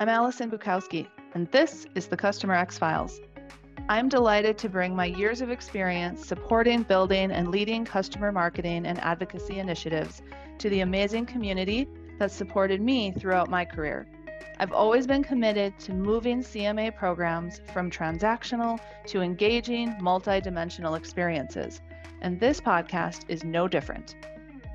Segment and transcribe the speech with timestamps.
[0.00, 3.20] I'm Alison Bukowski, and this is the Customer X Files.
[3.88, 8.98] I'm delighted to bring my years of experience supporting, building, and leading customer marketing and
[8.98, 10.20] advocacy initiatives
[10.58, 11.86] to the amazing community
[12.18, 14.08] that supported me throughout my career.
[14.58, 21.80] I've always been committed to moving CMA programs from transactional to engaging, multidimensional experiences,
[22.20, 24.16] and this podcast is no different.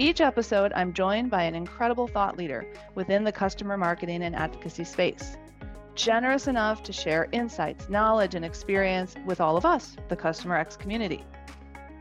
[0.02, 4.86] Each episode, I'm joined by an incredible thought leader within the customer marketing and advocacy
[4.86, 5.36] space,
[5.94, 10.78] generous enough to share insights, knowledge, and experience with all of us, the Customer X
[10.78, 11.26] community.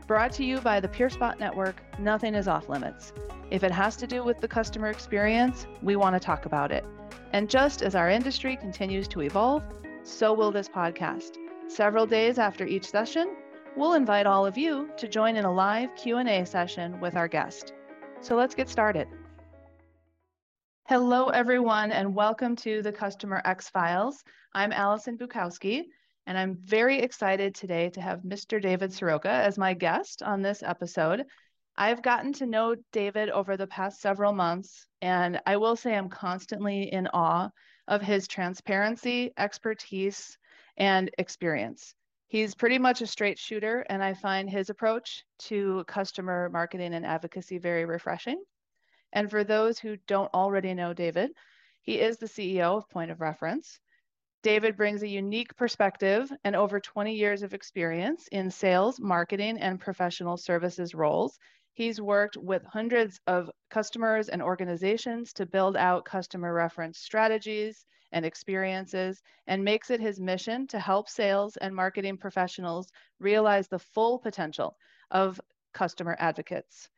[0.07, 3.11] Brought to you by the PeerSpot Network, nothing is off limits.
[3.51, 6.85] If it has to do with the customer experience, we want to talk about it.
[7.33, 9.61] And just as our industry continues to evolve,
[10.03, 11.35] so will this podcast.
[11.67, 13.35] Several days after each session,
[13.75, 17.73] we'll invite all of you to join in a live Q&A session with our guest.
[18.21, 19.07] So let's get started.
[20.87, 24.23] Hello, everyone, and welcome to the Customer X Files.
[24.53, 25.83] I'm Alison Bukowski,
[26.27, 28.61] and I'm very excited today to have Mr.
[28.61, 31.23] David Sroka as my guest on this episode.
[31.77, 36.09] I've gotten to know David over the past several months, and I will say I'm
[36.09, 37.49] constantly in awe
[37.87, 40.37] of his transparency, expertise,
[40.75, 41.95] and experience.
[42.29, 47.03] He's pretty much a straight shooter, and I find his approach to customer marketing and
[47.03, 48.43] advocacy very refreshing.
[49.11, 51.31] And for those who don't already know David,
[51.81, 53.79] he is the CEO of Point of Reference.
[54.43, 59.79] David brings a unique perspective and over 20 years of experience in sales, marketing, and
[59.79, 61.39] professional services roles.
[61.79, 68.25] He's worked with hundreds of customers and organizations to build out customer reference strategies, and
[68.25, 72.91] experiences and makes it his mission to help sales and marketing professionals
[73.21, 74.75] realize the full potential
[75.11, 75.39] of
[75.73, 76.89] customer advocates.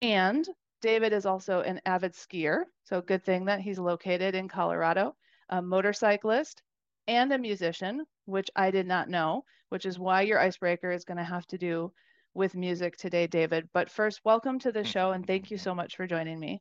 [0.00, 0.48] And
[0.80, 5.14] David is also an avid skier, so good thing that he's located in Colorado,
[5.50, 6.62] a motorcyclist,
[7.06, 11.18] and a musician, which I did not know, which is why your icebreaker is going
[11.18, 11.92] to have to do
[12.34, 13.68] with music today, David.
[13.72, 16.60] But first, welcome to the show and thank you so much for joining me.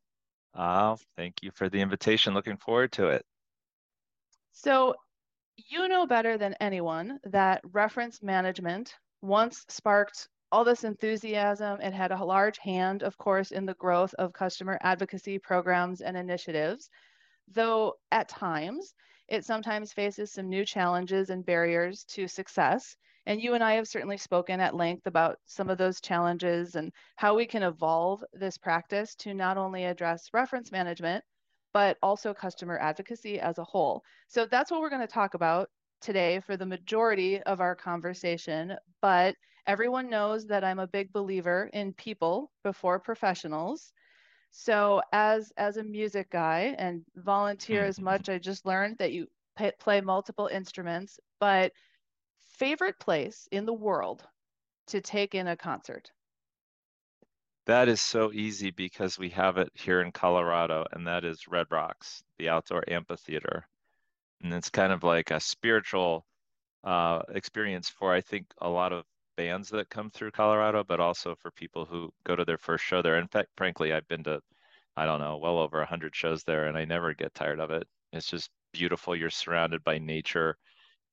[0.53, 2.33] Uh, thank you for the invitation.
[2.33, 3.25] Looking forward to it.
[4.51, 4.95] So
[5.69, 11.79] you know better than anyone that reference management once sparked all this enthusiasm.
[11.79, 16.17] It had a large hand, of course, in the growth of customer advocacy programs and
[16.17, 16.89] initiatives,
[17.47, 18.93] though at times
[19.29, 22.97] it sometimes faces some new challenges and barriers to success.
[23.25, 26.91] And you and I have certainly spoken at length about some of those challenges and
[27.15, 31.23] how we can evolve this practice to not only address reference management,
[31.73, 34.03] but also customer advocacy as a whole.
[34.27, 35.69] So that's what we're going to talk about
[36.01, 38.75] today for the majority of our conversation.
[39.01, 39.35] But
[39.67, 43.93] everyone knows that I'm a big believer in people before professionals.
[44.51, 49.27] So as as a music guy and volunteer as much, I just learned that you
[49.79, 51.19] play multiple instruments.
[51.39, 51.71] But
[52.51, 54.27] favorite place in the world
[54.87, 56.11] to take in a concert?
[57.65, 61.67] That is so easy because we have it here in Colorado, and that is Red
[61.71, 63.67] Rocks, the outdoor amphitheater.
[64.41, 66.25] And it's kind of like a spiritual
[66.83, 69.05] uh, experience for, I think, a lot of
[69.37, 73.01] bands that come through Colorado, but also for people who go to their first show
[73.01, 73.17] there.
[73.17, 74.41] In fact, frankly, I've been to,
[74.97, 77.87] I don't know, well over 100 shows there, and I never get tired of it.
[78.13, 79.15] It's just beautiful.
[79.15, 80.57] You're surrounded by nature,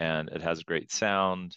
[0.00, 1.56] and it has a great sound.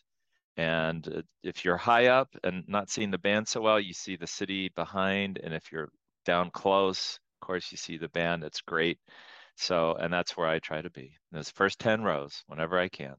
[0.58, 4.28] And if you're high up and not seeing the band so well, you see the
[4.28, 5.40] city behind.
[5.44, 5.90] And if you're
[6.26, 8.44] down close, of course, you see the band.
[8.44, 9.00] It's great.
[9.56, 11.14] So, and that's where I try to be.
[11.32, 13.16] Those first 10 rows whenever I can.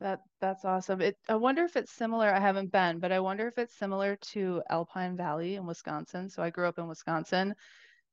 [0.00, 1.00] That that's awesome.
[1.00, 2.28] It I wonder if it's similar.
[2.28, 6.28] I haven't been, but I wonder if it's similar to Alpine Valley in Wisconsin.
[6.28, 7.54] So I grew up in Wisconsin.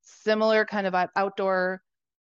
[0.01, 1.81] Similar kind of outdoor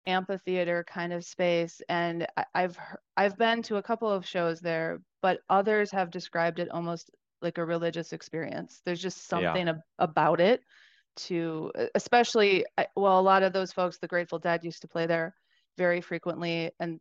[0.09, 2.79] amphitheater kind of space and I, have
[3.17, 7.11] I've been to a couple of shows there but others have described it almost
[7.43, 9.75] like a religious experience there's just something yeah.
[9.75, 10.63] ab- about it
[11.17, 12.65] to especially
[12.97, 15.35] well a lot of those folks the grateful dead used to play there
[15.77, 17.01] very frequently and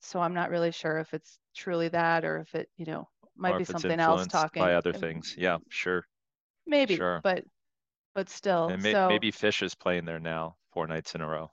[0.00, 3.56] so i'm not really sure if it's truly that or if it you know might
[3.56, 6.04] be something else talking by other things yeah sure
[6.66, 7.20] maybe sure.
[7.22, 7.44] but
[8.14, 11.28] but still and may, so, maybe Phish is playing there now four nights in a
[11.28, 11.50] row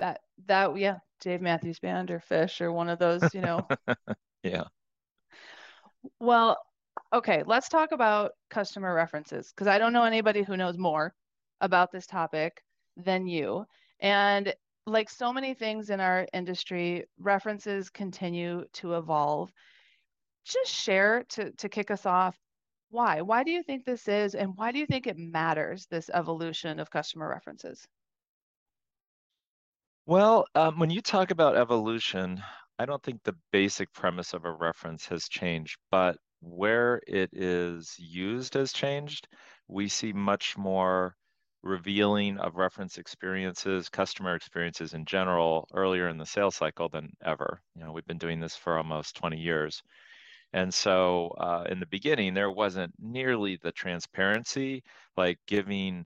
[0.00, 3.66] that that yeah dave matthews band or Phish or one of those you know.
[4.42, 4.64] Yeah.
[6.18, 6.56] Well
[7.12, 11.12] okay let's talk about customer references because i don't know anybody who knows more
[11.60, 12.62] about this topic
[12.96, 13.64] than you.
[14.00, 14.54] And
[14.86, 19.52] like so many things in our industry references continue to evolve.
[20.44, 22.36] Just share to to kick us off
[22.90, 23.20] why?
[23.20, 26.80] Why do you think this is and why do you think it matters this evolution
[26.80, 27.86] of customer references
[30.10, 32.42] Well, um, when you talk about evolution,
[32.80, 37.94] I don't think the basic premise of a reference has changed, but where it is
[37.96, 39.28] used has changed.
[39.68, 41.14] We see much more
[41.62, 47.62] revealing of reference experiences, customer experiences in general, earlier in the sales cycle than ever.
[47.76, 49.80] You know, we've been doing this for almost 20 years.
[50.52, 54.82] And so uh, in the beginning, there wasn't nearly the transparency,
[55.16, 56.04] like giving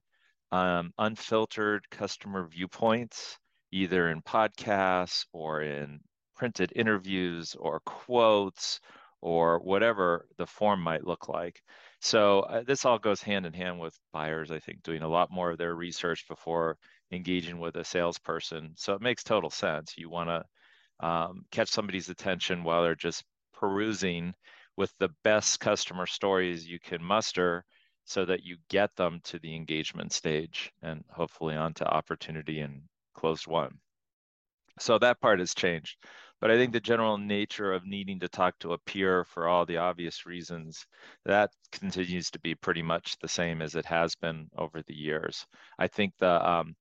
[0.52, 3.38] um, unfiltered customer viewpoints,
[3.74, 5.98] either in podcasts or in
[6.36, 8.78] printed interviews or quotes
[9.20, 11.60] or whatever the form might look like.
[12.00, 15.32] So uh, this all goes hand in hand with buyers, I think, doing a lot
[15.32, 16.78] more of their research before
[17.10, 18.74] engaging with a salesperson.
[18.76, 19.94] So it makes total sense.
[19.96, 23.24] You want to um, catch somebody's attention while they're just
[23.54, 24.34] perusing
[24.76, 27.64] with the best customer stories you can muster
[28.04, 32.82] so that you get them to the engagement stage and hopefully onto opportunity and
[33.14, 33.78] closed won.
[34.78, 35.96] So that part has changed.
[36.40, 39.64] But I think the general nature of needing to talk to a peer for all
[39.64, 40.84] the obvious reasons,
[41.24, 45.46] that continues to be pretty much the same as it has been over the years.
[45.78, 46.76] I think the um,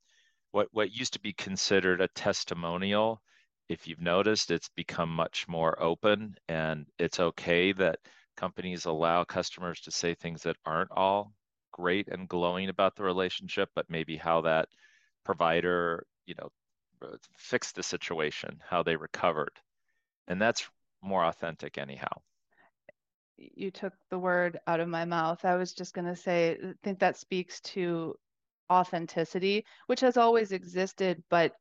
[0.52, 3.22] what what used to be considered a testimonial,
[3.70, 8.00] if you've noticed, it's become much more open, and it's okay that
[8.36, 11.32] companies allow customers to say things that aren't all
[11.72, 14.68] great and glowing about the relationship, but maybe how that
[15.24, 16.50] provider, you know,
[17.02, 19.52] uh, fix the situation, how they recovered.
[20.28, 20.68] And that's
[21.02, 22.22] more authentic, anyhow.
[23.38, 25.44] You took the word out of my mouth.
[25.44, 28.16] I was just going to say, I think that speaks to
[28.72, 31.54] authenticity, which has always existed, but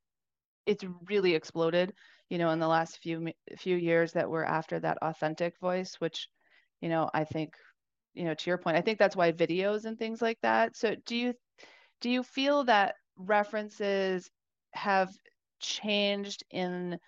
[0.66, 1.92] it's really exploded,
[2.28, 6.28] you know, in the last few few years that we're after that authentic voice, which,
[6.80, 7.54] you know, I think,
[8.14, 10.76] you know, to your point, I think that's why videos and things like that.
[10.76, 11.34] So do you
[12.00, 14.30] do you feel that references
[14.74, 15.10] have
[15.60, 16.98] changed in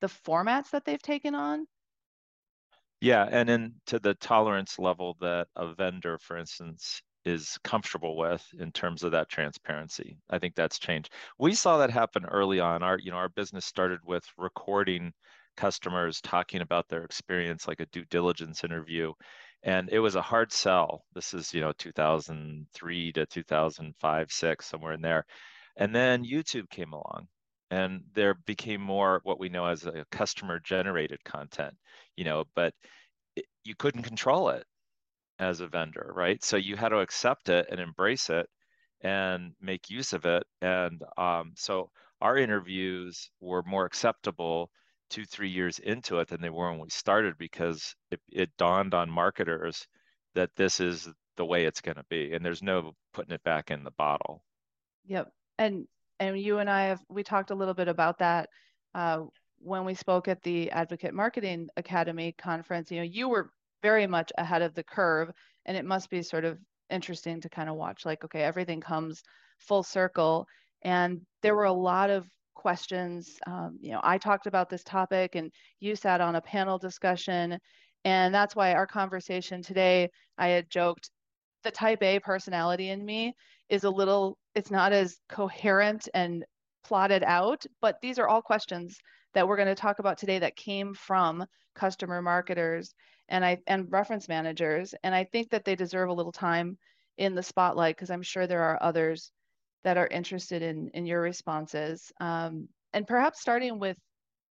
[0.00, 1.66] the formats that they've taken on?
[3.00, 8.46] Yeah, and then to the tolerance level that a vendor, for instance, is comfortable with
[8.58, 10.18] in terms of that transparency.
[10.30, 11.12] I think that's changed.
[11.38, 12.82] We saw that happen early on.
[12.82, 15.12] Our, you know, our business started with recording
[15.56, 19.12] customers talking about their experience, like a due diligence interview.
[19.64, 21.04] And it was a hard sell.
[21.14, 25.24] This is, you know, 2003 to 2005, six, somewhere in there.
[25.76, 27.28] And then YouTube came along
[27.70, 31.74] and there became more what we know as a customer generated content
[32.16, 32.74] you know but
[33.34, 34.66] it, you couldn't control it
[35.38, 36.42] as a vendor right?
[36.44, 38.48] So you had to accept it and embrace it
[39.02, 40.44] and make use of it.
[40.60, 41.90] And um, so
[42.20, 44.70] our interviews were more acceptable
[45.10, 48.94] two three years into it than they were when we started because it, it dawned
[48.94, 49.86] on marketers
[50.34, 53.70] that this is the way it's going to be and there's no putting it back
[53.70, 54.42] in the bottle.
[55.06, 55.32] Yep
[55.62, 55.86] and
[56.20, 58.48] and you and I have we talked a little bit about that
[58.94, 59.20] uh,
[59.58, 62.90] when we spoke at the Advocate Marketing Academy conference.
[62.90, 63.50] You know, you were
[63.82, 65.30] very much ahead of the curve,
[65.66, 66.58] and it must be sort of
[66.90, 68.04] interesting to kind of watch.
[68.04, 69.22] Like, okay, everything comes
[69.58, 70.46] full circle,
[70.82, 73.38] and there were a lot of questions.
[73.46, 75.50] Um, you know, I talked about this topic, and
[75.80, 77.58] you sat on a panel discussion,
[78.04, 80.10] and that's why our conversation today.
[80.38, 81.10] I had joked
[81.62, 83.34] the type A personality in me
[83.68, 86.44] is a little, it's not as coherent and
[86.84, 88.98] plotted out, but these are all questions
[89.34, 91.44] that we're going to talk about today that came from
[91.74, 92.94] customer marketers
[93.28, 94.94] and I and reference managers.
[95.02, 96.76] And I think that they deserve a little time
[97.16, 99.30] in the spotlight because I'm sure there are others
[99.84, 102.12] that are interested in in your responses.
[102.20, 103.96] Um, and perhaps starting with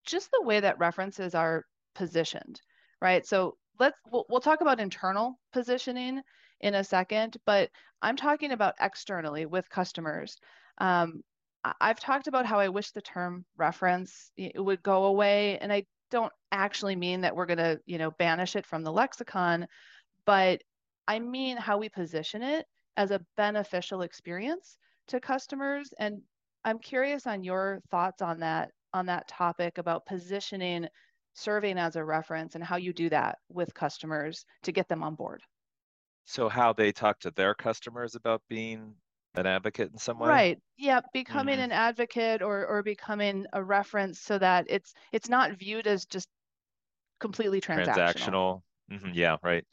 [0.06, 2.60] just the way that references are positioned,
[3.02, 3.26] right?
[3.26, 6.22] So let's we'll, we'll talk about internal positioning
[6.62, 7.70] in a second, but
[8.02, 10.38] I'm talking about externally with customers.
[10.78, 11.22] Um,
[11.80, 16.34] I've talked about how I wish the term reference would go away, and I don't
[16.52, 19.68] actually mean that we're going to, you know, banish it from the lexicon,
[20.26, 20.62] but
[21.08, 22.66] I mean how we position it
[22.98, 24.78] as a beneficial experience
[25.08, 25.94] to customers.
[26.00, 26.22] And
[26.66, 30.88] I'm curious on your thoughts on that on that topic about positioning
[31.34, 35.16] serving as a reference and how you do that with customers to get them on
[35.16, 35.42] board.
[36.26, 38.96] So how they talk to their customers about being
[39.36, 40.30] an advocate in some way?
[40.30, 40.60] Right.
[40.78, 41.66] Yeah, becoming mm-hmm.
[41.66, 46.28] an advocate or or becoming a reference so that it's it's not viewed as just
[47.20, 47.96] completely transactional.
[47.96, 48.62] Transactional.
[48.92, 49.12] Mm-hmm.
[49.14, 49.66] Yeah, right.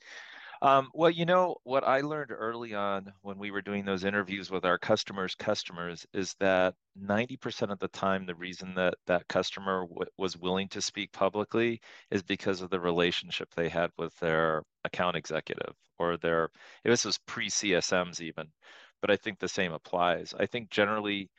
[0.62, 4.50] Um, well, you know, what I learned early on when we were doing those interviews
[4.50, 9.82] with our customers' customers is that 90% of the time, the reason that that customer
[9.86, 14.62] w- was willing to speak publicly is because of the relationship they had with their
[14.84, 16.50] account executive or their,
[16.84, 18.52] this was pre CSMs even,
[19.00, 20.34] but I think the same applies.
[20.34, 21.30] I think generally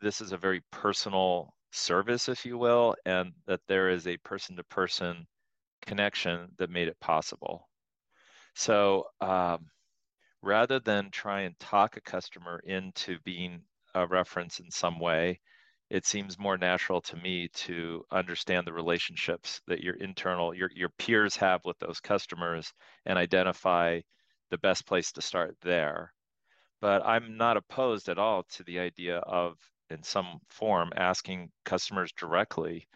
[0.00, 4.56] this is a very personal service, if you will, and that there is a person
[4.56, 5.26] to person
[5.82, 7.68] connection that made it possible.
[8.54, 9.70] So um,
[10.42, 15.40] rather than try and talk a customer into being a reference in some way,
[15.90, 20.88] it seems more natural to me to understand the relationships that your internal your your
[20.90, 22.72] peers have with those customers
[23.06, 24.00] and identify
[24.50, 26.12] the best place to start there.
[26.80, 29.58] But i'm not opposed at all to the idea of
[29.90, 32.88] in some form asking customers directly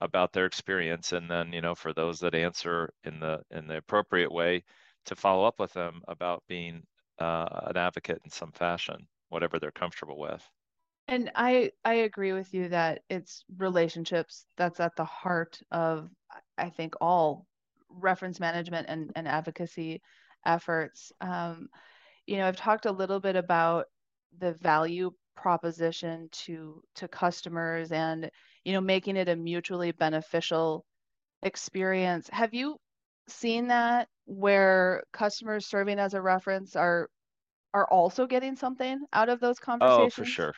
[0.00, 3.76] about their experience and then you know for those that answer in the in the
[3.78, 4.64] appropriate way
[5.06, 6.82] to follow up with them about being
[7.18, 10.48] uh, an advocate in some fashion whatever they're comfortable with
[11.08, 16.10] and I I agree with you that it's relationships that's at the heart of
[16.58, 17.46] I think all
[17.88, 20.00] reference management and, and advocacy
[20.46, 21.12] efforts.
[21.20, 21.68] Um,
[22.26, 23.86] you know, I've talked a little bit about
[24.38, 28.30] the value proposition to to customers and
[28.64, 30.86] you know making it a mutually beneficial
[31.42, 32.28] experience.
[32.32, 32.78] Have you
[33.28, 37.08] seen that where customers serving as a reference are
[37.74, 40.12] are also getting something out of those conversations?
[40.18, 40.54] Oh, for sure.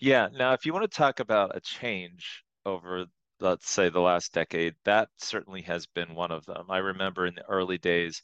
[0.00, 0.28] Yeah.
[0.32, 3.06] Now, if you want to talk about a change over,
[3.40, 6.66] let's say, the last decade, that certainly has been one of them.
[6.70, 8.22] I remember in the early days,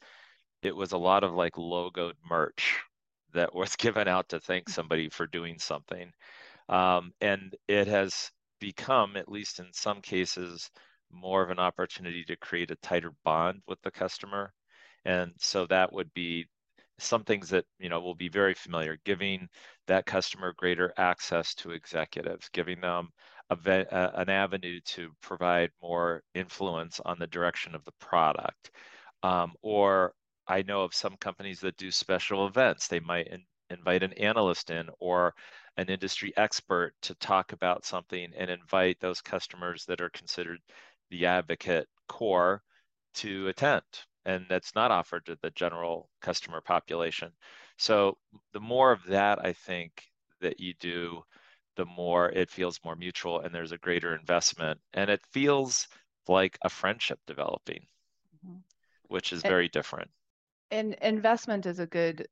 [0.62, 2.80] it was a lot of like logoed merch
[3.32, 6.12] that was given out to thank somebody for doing something.
[6.68, 8.30] Um, and it has
[8.60, 10.70] become, at least in some cases,
[11.12, 14.52] more of an opportunity to create a tighter bond with the customer.
[15.04, 16.46] And so that would be
[16.98, 19.48] some things that you know will be very familiar giving
[19.86, 23.08] that customer greater access to executives giving them
[23.50, 28.70] a, a, an avenue to provide more influence on the direction of the product
[29.22, 30.14] um, or
[30.46, 34.70] i know of some companies that do special events they might in, invite an analyst
[34.70, 35.34] in or
[35.78, 40.60] an industry expert to talk about something and invite those customers that are considered
[41.12, 42.62] the advocate core
[43.14, 43.82] to attend
[44.24, 47.30] and that's not offered to the general customer population.
[47.76, 48.16] So
[48.52, 50.02] the more of that I think
[50.40, 51.22] that you do,
[51.76, 55.86] the more it feels more mutual and there's a greater investment and it feels
[56.28, 57.86] like a friendship developing,
[58.46, 58.58] mm-hmm.
[59.08, 60.10] which is and, very different.
[60.70, 62.26] And investment is a good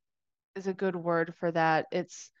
[0.55, 1.85] is a good word for that.
[1.91, 2.31] It's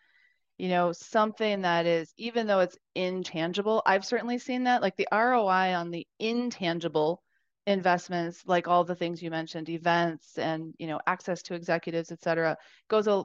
[0.61, 5.07] you know something that is even though it's intangible i've certainly seen that like the
[5.11, 7.21] roi on the intangible
[7.65, 12.21] investments like all the things you mentioned events and you know access to executives et
[12.21, 12.55] cetera
[12.89, 13.23] goes a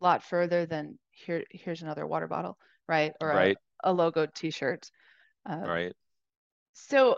[0.00, 2.56] lot further than here here's another water bottle
[2.90, 3.12] right?
[3.20, 3.56] Or right.
[3.84, 4.90] A, a logoed t-shirt.
[5.46, 5.92] Um, right.
[6.74, 7.16] so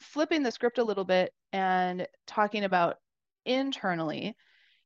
[0.00, 2.96] flipping the script a little bit and talking about
[3.44, 4.34] internally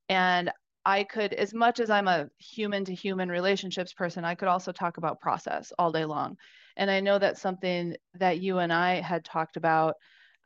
[0.09, 0.51] and
[0.87, 4.71] I could, as much as I'm a human to human relationships person, I could also
[4.71, 6.37] talk about process all day long.
[6.77, 9.97] And I know that's something that you and I had talked about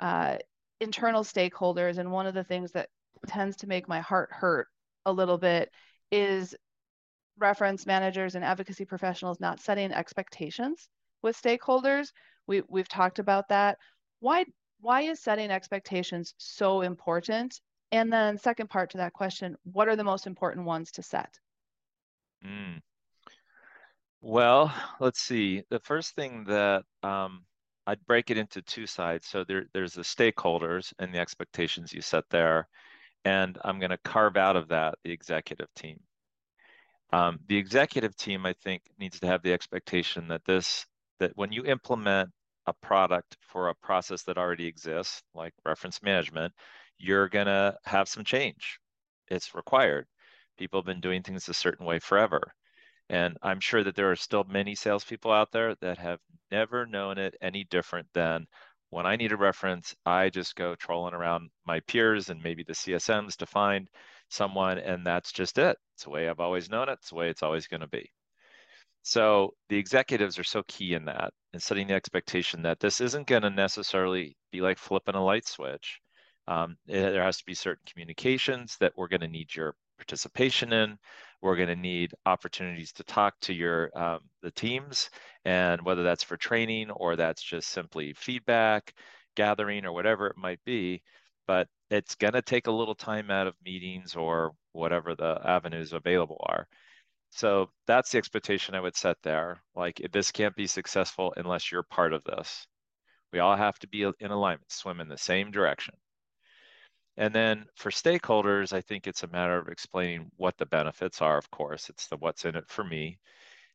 [0.00, 0.38] uh,
[0.80, 2.88] internal stakeholders and one of the things that
[3.26, 4.68] tends to make my heart hurt
[5.04, 5.70] a little bit
[6.11, 6.54] is
[7.38, 10.88] reference managers and advocacy professionals not setting expectations
[11.23, 12.12] with stakeholders
[12.47, 13.76] we, we've talked about that
[14.20, 14.44] why
[14.80, 17.61] why is setting expectations so important
[17.92, 21.38] and then second part to that question what are the most important ones to set
[22.44, 22.80] mm.
[24.20, 27.44] well let's see the first thing that um,
[27.90, 29.26] I'd break it into two sides.
[29.26, 32.68] So there, there's the stakeholders and the expectations you set there.
[33.25, 35.99] And I'm going to carve out of that the executive team.
[37.12, 40.87] Um, the executive team, I think, needs to have the expectation that this,
[41.18, 42.30] that when you implement
[42.66, 46.52] a product for a process that already exists, like reference management,
[47.00, 48.78] you're going to have some change.
[49.28, 50.07] It's required.
[50.59, 52.52] People have been doing things a certain way forever.
[53.09, 57.19] And I'm sure that there are still many salespeople out there that have never known
[57.19, 58.47] it any different than
[58.90, 62.73] when I need a reference, I just go trolling around my peers and maybe the
[62.73, 63.88] CSMs to find
[64.28, 65.76] someone, and that's just it.
[65.95, 66.99] It's the way I've always known it.
[67.00, 68.11] It's the way it's always going to be.
[69.02, 73.26] So the executives are so key in that and setting the expectation that this isn't
[73.26, 76.00] going to necessarily be like flipping a light switch.
[76.49, 80.73] Um, it, there has to be certain communications that we're going to need your participation
[80.73, 80.99] in.
[81.42, 85.11] We're going to need opportunities to talk to your um, the teams,
[85.44, 88.94] and whether that's for training or that's just simply feedback
[89.37, 91.02] gathering or whatever it might be.
[91.47, 95.92] But it's going to take a little time out of meetings or whatever the avenues
[95.92, 96.66] available are.
[97.30, 99.62] So that's the expectation I would set there.
[99.75, 102.66] Like this can't be successful unless you're part of this.
[103.32, 105.94] We all have to be in alignment, swim in the same direction.
[107.21, 111.37] And then for stakeholders, I think it's a matter of explaining what the benefits are,
[111.37, 111.91] of course.
[111.91, 113.19] It's the what's in it for me.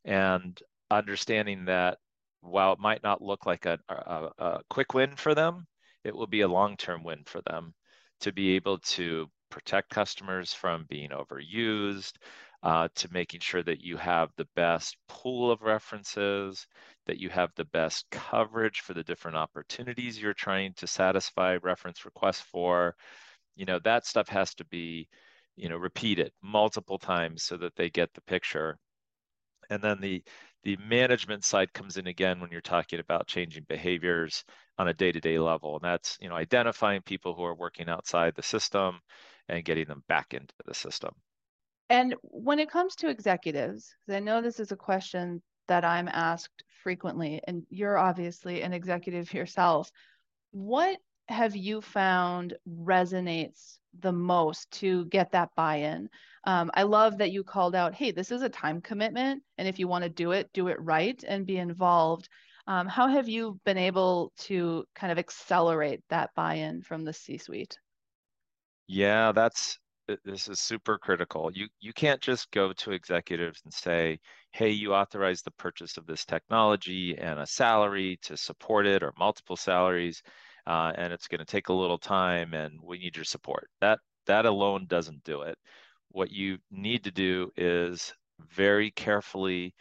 [0.03, 0.59] And
[0.89, 1.99] understanding that
[2.41, 5.67] while it might not look like a, a, a quick win for them,
[6.03, 7.75] it will be a long-term win for them
[8.21, 12.13] to be able to protect customers from being overused,
[12.63, 16.65] uh, to making sure that you have the best pool of references,
[17.05, 22.05] that you have the best coverage for the different opportunities you're trying to satisfy reference
[22.05, 22.95] requests for.
[23.55, 25.07] You know, that stuff has to be,
[25.55, 28.77] you know, repeated multiple times so that they get the picture.
[29.69, 30.23] And then the
[30.63, 34.43] the management side comes in again when you're talking about changing behaviors
[34.79, 35.75] on a day-to-day level.
[35.75, 38.99] And that's, you know, identifying people who are working outside the system
[39.47, 41.11] and getting them back into the system.
[41.89, 46.63] And when it comes to executives, I know this is a question that I'm asked
[46.83, 49.91] frequently, and you're obviously an executive yourself,
[50.51, 56.09] what have you found resonates the most to get that buy-in?
[56.43, 59.79] Um, I love that you called out, hey, this is a time commitment, and if
[59.79, 62.29] you want to do it, do it right and be involved.
[62.67, 67.77] Um, how have you been able to kind of accelerate that buy-in from the C-suite?
[68.87, 69.79] Yeah, that's
[70.23, 71.51] this is super critical.
[71.51, 74.19] You you can't just go to executives and say,
[74.51, 79.13] "Hey, you authorize the purchase of this technology and a salary to support it, or
[79.17, 80.21] multiple salaries,
[80.67, 83.99] uh, and it's going to take a little time, and we need your support." That
[84.27, 85.57] that alone doesn't do it.
[86.09, 89.73] What you need to do is very carefully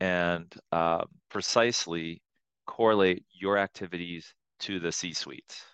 [0.00, 2.22] and uh, precisely
[2.66, 5.64] correlate your activities to the C-suites.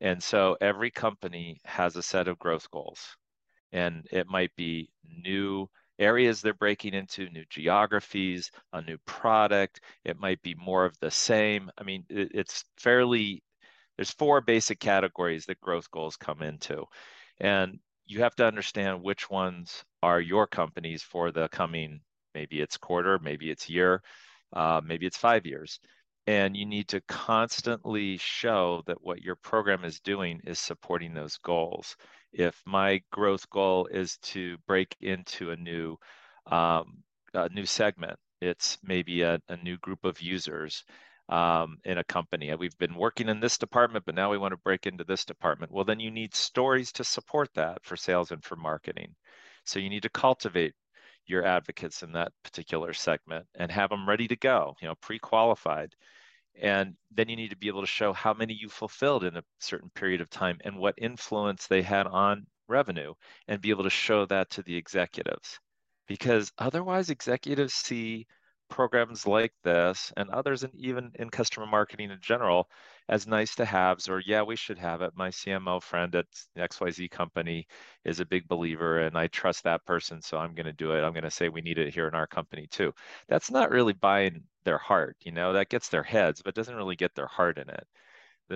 [0.00, 3.16] And so every company has a set of growth goals,
[3.72, 4.90] and it might be
[5.24, 9.80] new areas they're breaking into, new geographies, a new product.
[10.04, 11.70] It might be more of the same.
[11.78, 13.42] I mean, it, it's fairly,
[13.96, 16.84] there's four basic categories that growth goals come into.
[17.40, 22.00] And you have to understand which ones are your companies for the coming,
[22.34, 24.02] maybe it's quarter, maybe it's year,
[24.52, 25.80] uh, maybe it's five years
[26.26, 31.36] and you need to constantly show that what your program is doing is supporting those
[31.38, 31.96] goals.
[32.32, 35.96] If my growth goal is to break into a new
[36.50, 37.02] um,
[37.34, 40.84] a new segment, it's maybe a, a new group of users
[41.28, 42.54] um, in a company.
[42.54, 45.72] We've been working in this department, but now we want to break into this department.
[45.72, 49.14] Well, then you need stories to support that for sales and for marketing.
[49.64, 50.74] So you need to cultivate
[51.26, 55.94] your advocates in that particular segment and have them ready to go, you know, pre-qualified
[56.62, 59.44] and then you need to be able to show how many you fulfilled in a
[59.60, 63.12] certain period of time and what influence they had on revenue
[63.48, 65.58] and be able to show that to the executives
[66.08, 68.26] because otherwise executives see
[68.68, 72.68] programs like this and others and even in customer marketing in general
[73.08, 75.12] as nice to haves or yeah we should have it.
[75.16, 76.26] My cmo friend at
[76.56, 77.66] xyz company
[78.04, 81.02] is a big believer and i trust that person so i'm going to do it.
[81.02, 82.92] I'm going to say we need it here in our company too.
[83.28, 85.52] That's not really buying their heart you know?
[85.52, 87.86] That gets their heads but doesn't really get their heart in it.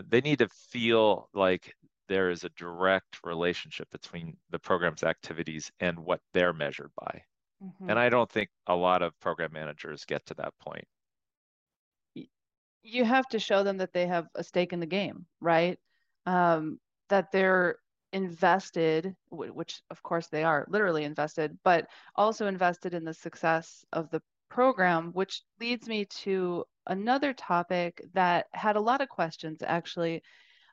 [0.08, 1.74] They need to feel like
[2.08, 7.22] there is a direct relationship between the program's activities and what they're measured by
[7.62, 7.90] Mm-hmm.
[7.90, 10.84] And I don't think a lot of program managers get to that point.
[12.82, 15.78] You have to show them that they have a stake in the game, right?
[16.24, 17.76] Um, that they're
[18.12, 24.10] invested, which of course they are literally invested, but also invested in the success of
[24.10, 30.22] the program, which leads me to another topic that had a lot of questions actually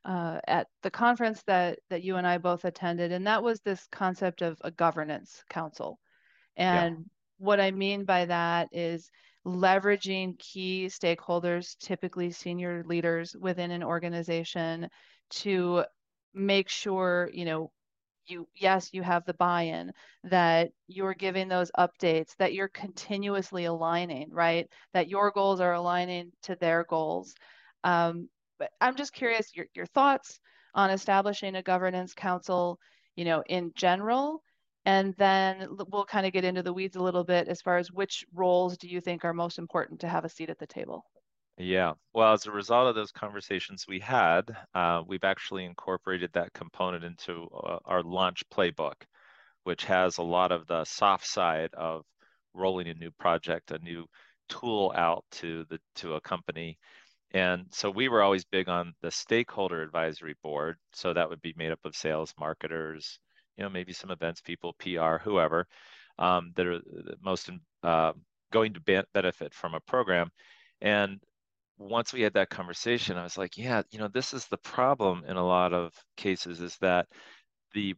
[0.06, 3.86] uh, at the conference that that you and I both attended, and that was this
[3.91, 6.00] concept of a governance council.
[6.58, 7.04] And yeah.
[7.38, 9.10] what I mean by that is
[9.46, 14.89] leveraging key stakeholders, typically senior leaders within an organization,
[15.30, 15.86] to
[16.34, 17.72] make sure, you know,
[18.30, 19.91] you yes you have the buy-in
[20.26, 26.32] that you're giving those updates that you're continuously aligning right that your goals are aligning
[26.43, 27.34] to their goals
[27.84, 28.28] um,
[28.60, 30.39] but i'm just curious your, your thoughts
[30.74, 32.78] on establishing a governance council
[33.15, 34.41] you know in general
[34.88, 37.91] and then we'll kind of get into the weeds a little bit as far as
[37.91, 41.04] which roles do you think are most important to have a seat at the table?
[41.58, 46.54] Yeah, well, as a result of those conversations we had, uh, we've actually incorporated that
[46.54, 48.93] component into uh, our launch playbook,
[49.65, 52.06] which has a lot of the soft side of
[52.54, 54.06] rolling a new project, a new
[54.47, 56.78] tool out to the to a company.
[57.32, 60.78] And so we were always big on the stakeholder advisory board.
[60.93, 63.19] So that would be made up of sales, marketers,
[63.58, 65.67] you know, maybe some events people, PR, whoever,
[66.20, 66.80] um, that are
[67.22, 67.50] most
[67.84, 68.13] uh,
[68.52, 70.30] going to benefit from a program.
[70.82, 71.20] And
[71.78, 75.24] once we had that conversation, I was like, yeah, you know, this is the problem
[75.28, 77.08] in a lot of cases is that
[77.74, 77.96] the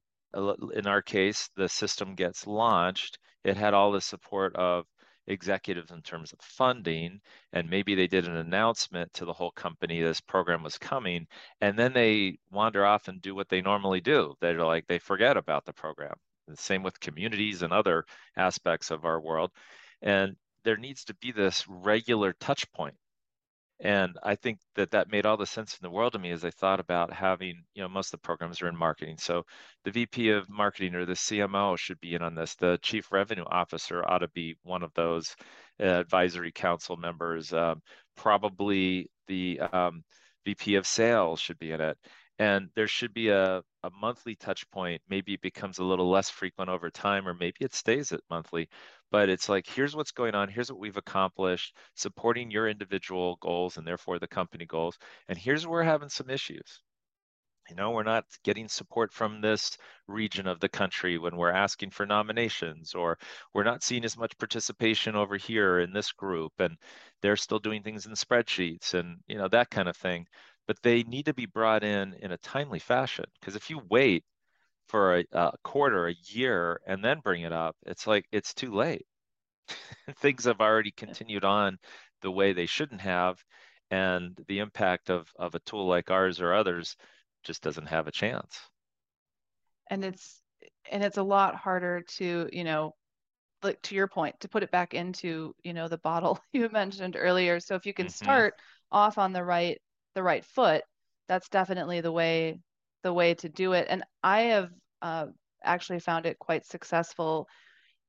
[0.75, 3.17] in our case, the system gets launched.
[3.43, 4.85] It had all the support of
[5.29, 7.21] executives in terms of funding,
[7.53, 11.27] and maybe they did an announcement to the whole company this program was coming,
[11.61, 14.35] and then they wander off and do what they normally do.
[14.41, 16.15] They're like they forget about the program.
[16.47, 19.51] The same with communities and other aspects of our world.
[20.01, 22.95] And there needs to be this regular touch point
[23.81, 26.43] and I think that that made all the sense in the world to me as
[26.43, 29.17] I thought about having, you know, most of the programs are in marketing.
[29.19, 29.43] So
[29.85, 32.55] the VP of marketing or the CMO should be in on this.
[32.55, 35.33] The chief revenue officer ought to be one of those
[35.79, 37.53] uh, advisory council members.
[37.53, 37.81] Um,
[38.17, 40.03] probably the um,
[40.45, 41.97] VP of sales should be in it.
[42.37, 45.01] And there should be a, a monthly touch point.
[45.09, 48.69] Maybe it becomes a little less frequent over time, or maybe it stays at monthly
[49.11, 53.77] but it's like here's what's going on here's what we've accomplished supporting your individual goals
[53.77, 56.81] and therefore the company goals and here's where we're having some issues
[57.69, 61.89] you know we're not getting support from this region of the country when we're asking
[61.91, 63.17] for nominations or
[63.53, 66.75] we're not seeing as much participation over here in this group and
[67.21, 70.25] they're still doing things in spreadsheets and you know that kind of thing
[70.69, 74.23] but they need to be brought in in a timely fashion because if you wait
[74.87, 78.71] for a, a, quarter, a year, and then bring it up, it's like it's too
[78.71, 79.07] late.
[80.17, 81.79] Things have already continued on
[82.21, 83.43] the way they shouldn't have,
[83.89, 86.95] and the impact of of a tool like ours or others
[87.43, 88.59] just doesn't have a chance.
[89.89, 90.39] And it's
[90.91, 92.93] and it's a lot harder to you know
[93.63, 97.15] like to your point to put it back into you know the bottle you mentioned
[97.17, 98.23] earlier so if you can mm-hmm.
[98.23, 98.53] start
[98.91, 99.79] off on the right
[100.15, 100.83] the right foot
[101.29, 102.59] that's definitely the way
[103.03, 103.87] the way to do it.
[103.89, 105.27] And I have uh,
[105.63, 107.47] actually found it quite successful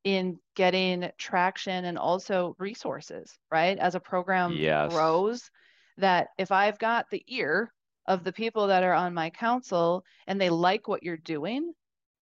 [0.02, 3.78] in getting traction and also resources, right?
[3.78, 4.92] As a program yes.
[4.92, 5.48] grows,
[5.98, 7.72] that if I've got the ear
[8.06, 11.72] of the people that are on my council and they like what you're doing,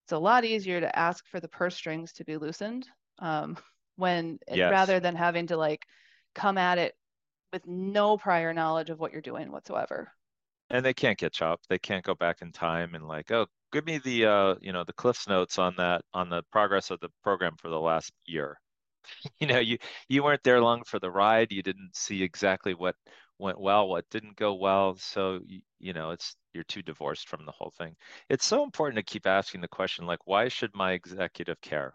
[0.04, 2.86] it's a lot easier to ask for the purse strings to be loosened
[3.18, 3.56] um,
[3.96, 4.70] when yes.
[4.70, 5.82] rather than having to like
[6.34, 6.94] come at it
[7.52, 10.12] with no prior knowledge of what you're doing whatsoever
[10.72, 11.60] and they can't catch up.
[11.68, 14.84] They can't go back in time and like, oh, give me the uh, you know,
[14.84, 18.58] the Cliffs notes on that on the progress of the program for the last year.
[19.40, 21.52] you know, you you weren't there long for the ride.
[21.52, 22.96] You didn't see exactly what
[23.38, 24.96] went well, what didn't go well.
[24.96, 27.94] So you, you know, it's you're too divorced from the whole thing.
[28.30, 31.94] It's so important to keep asking the question like, why should my executive care?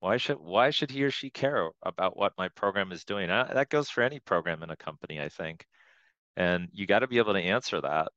[0.00, 3.30] Why should why should he or she care about what my program is doing?
[3.30, 5.64] Uh, that goes for any program in a company, I think.
[6.36, 8.08] And you got to be able to answer that.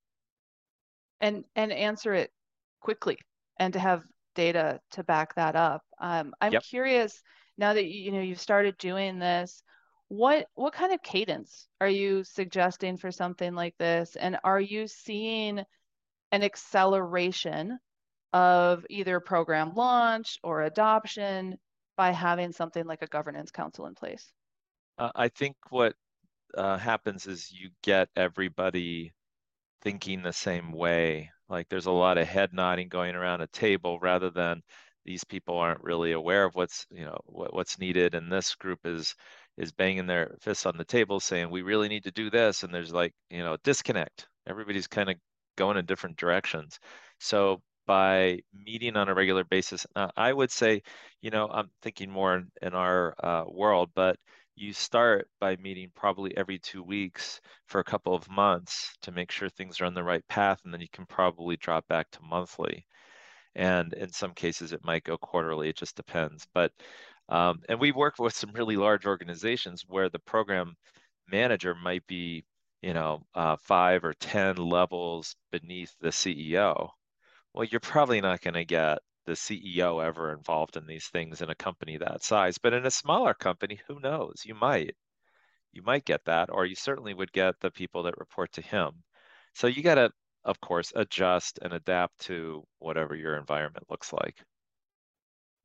[1.19, 2.31] And and answer it
[2.79, 3.17] quickly
[3.59, 4.03] and to have
[4.35, 5.83] data to back that up.
[5.99, 6.63] Um, i'm yep.
[6.63, 7.21] curious
[7.57, 9.61] now that you know you've started doing this
[10.13, 14.15] what what kind of cadence are you suggesting for something like this?
[14.15, 15.63] And are you seeing
[16.31, 17.79] an acceleration
[18.31, 21.57] of either program launch or adoption
[21.97, 24.31] by having something like a governance council in place
[24.97, 25.93] uh, i think what
[26.55, 29.13] uh, happens is you get everybody
[29.83, 31.29] thinking the same way.
[31.49, 34.61] Like there's a lot of head nodding going around a table rather than
[35.05, 38.79] these people aren't really aware of what's you know what, what's needed, and this group
[38.85, 39.13] is
[39.57, 42.73] is banging their fists on the table saying we really need to do this, and
[42.73, 44.27] there's like you know disconnect.
[44.47, 45.17] Everybody's kind of
[45.57, 46.79] going in different directions.
[47.19, 50.81] So by meeting on a regular basis, uh, I would say,
[51.21, 54.17] you know, I'm thinking more in, in our uh, world, but
[54.55, 59.31] you start by meeting probably every two weeks for a couple of months to make
[59.31, 62.19] sure things are on the right path, and then you can probably drop back to
[62.21, 62.85] monthly.
[63.55, 65.69] And in some cases, it might go quarterly.
[65.69, 66.47] It just depends.
[66.53, 66.71] But
[67.29, 70.75] um, and we work with some really large organizations where the program
[71.31, 72.43] manager might be,
[72.81, 76.89] you know, uh, five or ten levels beneath the CEO.
[77.53, 81.49] Well, you're probably not going to get the CEO ever involved in these things in
[81.49, 82.57] a company that size.
[82.57, 84.43] But in a smaller company, who knows?
[84.45, 84.95] You might.
[85.71, 89.03] You might get that, or you certainly would get the people that report to him.
[89.53, 90.11] So you got to,
[90.43, 94.37] of course, adjust and adapt to whatever your environment looks like.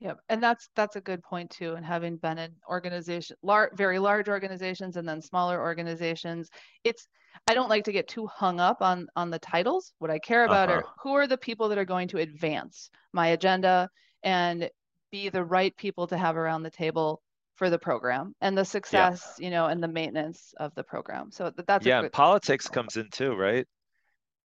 [0.00, 1.74] Yep, and that's that's a good point too.
[1.74, 6.50] And having been in organization, large, very large organizations, and then smaller organizations,
[6.84, 7.08] it's
[7.48, 9.92] I don't like to get too hung up on on the titles.
[9.98, 10.78] What I care about uh-huh.
[10.78, 13.88] are who are the people that are going to advance my agenda
[14.22, 14.70] and
[15.10, 17.20] be the right people to have around the table
[17.56, 19.44] for the program and the success, yeah.
[19.44, 21.32] you know, and the maintenance of the program.
[21.32, 22.06] So that's yeah.
[22.12, 23.66] politics comes in too, right?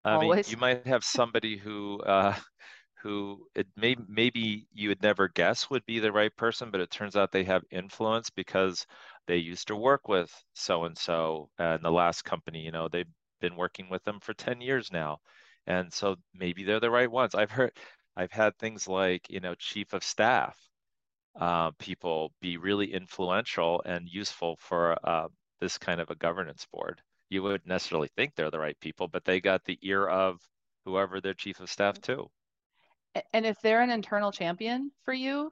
[0.04, 0.48] I Always.
[0.48, 2.36] mean, you might have somebody who uh,
[3.04, 6.90] who it may maybe you would never guess would be the right person, but it
[6.92, 8.88] turns out they have influence because
[9.28, 13.08] they used to work with so and so and the last company, you know, they've
[13.42, 15.20] been working with them for 10 years now.
[15.68, 17.36] And so maybe they're the right ones.
[17.36, 17.74] I've heard
[18.16, 20.58] I've had things like, you know, chief of staff
[21.40, 25.28] uh, people be really influential and useful for uh,
[25.60, 27.02] this kind of a governance board.
[27.30, 30.40] You wouldn't necessarily think they're the right people, but they got the ear of
[30.86, 32.30] whoever their chief of staff too.
[33.32, 35.52] And if they're an internal champion for you,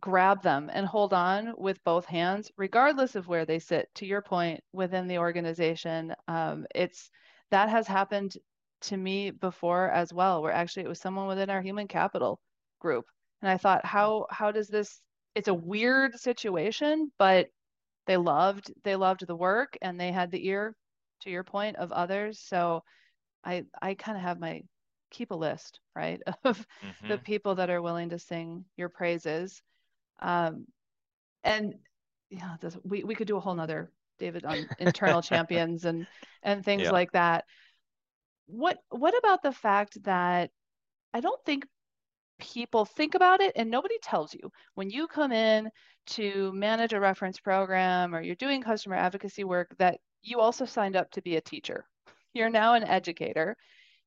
[0.00, 3.88] grab them and hold on with both hands, regardless of where they sit.
[3.96, 7.10] To your point, within the organization, um, it's
[7.50, 8.36] that has happened
[8.82, 10.42] to me before as well.
[10.42, 12.40] Where actually it was someone within our human capital
[12.80, 13.06] group,
[13.42, 15.00] and I thought, how how does this?
[15.34, 17.48] It's a weird situation, but
[18.06, 20.74] they loved they loved the work and they had the ear,
[21.22, 22.40] to your point, of others.
[22.40, 22.82] So
[23.44, 24.62] I I kind of have my
[25.10, 27.08] keep a list, right, of mm-hmm.
[27.08, 29.62] the people that are willing to sing your praises.
[30.20, 30.66] Um,
[31.44, 31.74] and
[32.30, 36.06] yeah, this, we, we could do a whole nother David on internal champions and
[36.42, 36.90] and things yeah.
[36.90, 37.44] like that.
[38.46, 40.50] What what about the fact that
[41.14, 41.64] I don't think
[42.38, 45.68] people think about it and nobody tells you when you come in
[46.06, 50.94] to manage a reference program or you're doing customer advocacy work that you also signed
[50.94, 51.84] up to be a teacher.
[52.34, 53.56] You're now an educator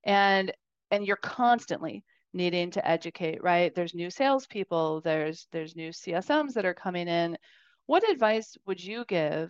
[0.04, 0.52] and
[0.92, 3.74] and you're constantly needing to educate, right?
[3.74, 7.38] There's new salespeople, there's there's new CSMs that are coming in.
[7.88, 9.50] What advice would you give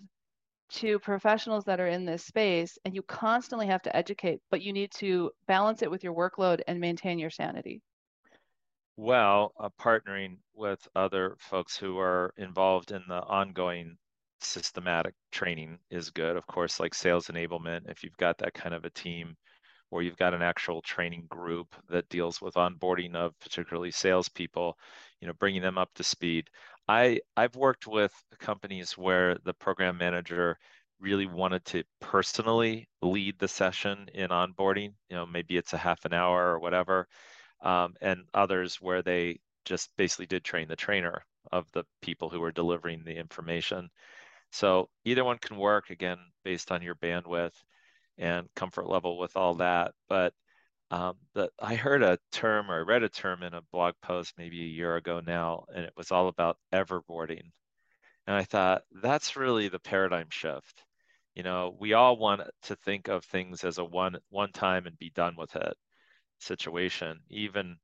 [0.72, 4.74] to professionals that are in this space and you constantly have to educate, but you
[4.74, 7.82] need to balance it with your workload and maintain your sanity?
[8.96, 13.98] Well, uh, partnering with other folks who are involved in the ongoing
[14.40, 16.38] systematic training is good.
[16.38, 19.36] Of course, like sales enablement, if you've got that kind of a team,
[19.92, 24.78] or you've got an actual training group that deals with onboarding of particularly salespeople,
[25.20, 26.50] you know, bringing them up to speed.
[26.88, 30.58] I I've worked with companies where the program manager
[31.00, 34.94] really wanted to personally lead the session in onboarding.
[35.10, 37.08] You know, maybe it's a half an hour or whatever,
[37.62, 42.40] um, and others where they just basically did train the trainer of the people who
[42.40, 43.90] were delivering the information.
[44.52, 47.54] So either one can work again based on your bandwidth
[48.22, 49.94] and comfort level with all that.
[50.08, 50.34] But
[50.92, 51.16] um,
[51.60, 54.68] I heard a term or I read a term in a blog post maybe a
[54.68, 57.52] year ago now, and it was all about everboarding.
[58.28, 60.86] And I thought that's really the paradigm shift.
[61.36, 64.98] You know, we all want to think of things as a one one time and
[64.98, 65.74] be done with it
[66.40, 67.20] situation.
[67.30, 67.78] Even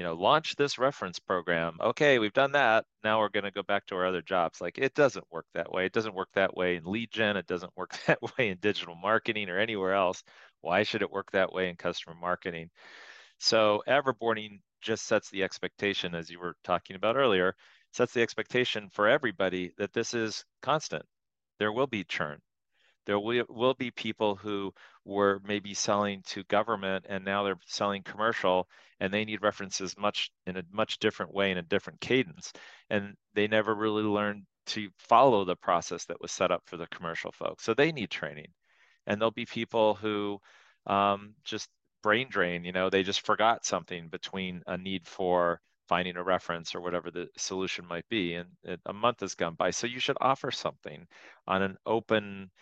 [0.00, 1.76] you know, launch this reference program.
[1.78, 2.86] Okay, we've done that.
[3.04, 4.58] Now we're going to go back to our other jobs.
[4.58, 5.84] Like it doesn't work that way.
[5.84, 7.36] It doesn't work that way in lead gen.
[7.36, 10.22] It doesn't work that way in digital marketing or anywhere else.
[10.62, 12.70] Why should it work that way in customer marketing?
[13.40, 17.54] So everboarding just sets the expectation, as you were talking about earlier,
[17.92, 21.04] sets the expectation for everybody that this is constant.
[21.58, 22.38] There will be churn.
[23.10, 24.72] There will, will be people who
[25.04, 28.68] were maybe selling to government and now they're selling commercial
[29.00, 32.52] and they need references much in a much different way in a different cadence.
[32.88, 36.86] And they never really learned to follow the process that was set up for the
[36.86, 37.64] commercial folks.
[37.64, 38.52] So they need training.
[39.08, 40.38] And there'll be people who
[40.86, 41.68] um, just
[42.04, 46.76] brain drain you know they just forgot something between a need for finding a reference
[46.76, 48.34] or whatever the solution might be.
[48.34, 48.50] And
[48.86, 49.70] a month has gone by.
[49.72, 51.08] So you should offer something
[51.48, 52.52] on an open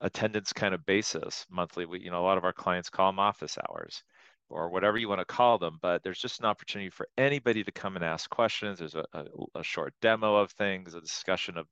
[0.00, 1.86] attendance kind of basis monthly.
[1.86, 4.02] We, you know, a lot of our clients call them office hours
[4.50, 7.72] or whatever you want to call them, but there's just an opportunity for anybody to
[7.72, 8.78] come and ask questions.
[8.78, 9.24] There's a, a,
[9.56, 11.66] a short demo of things, a discussion of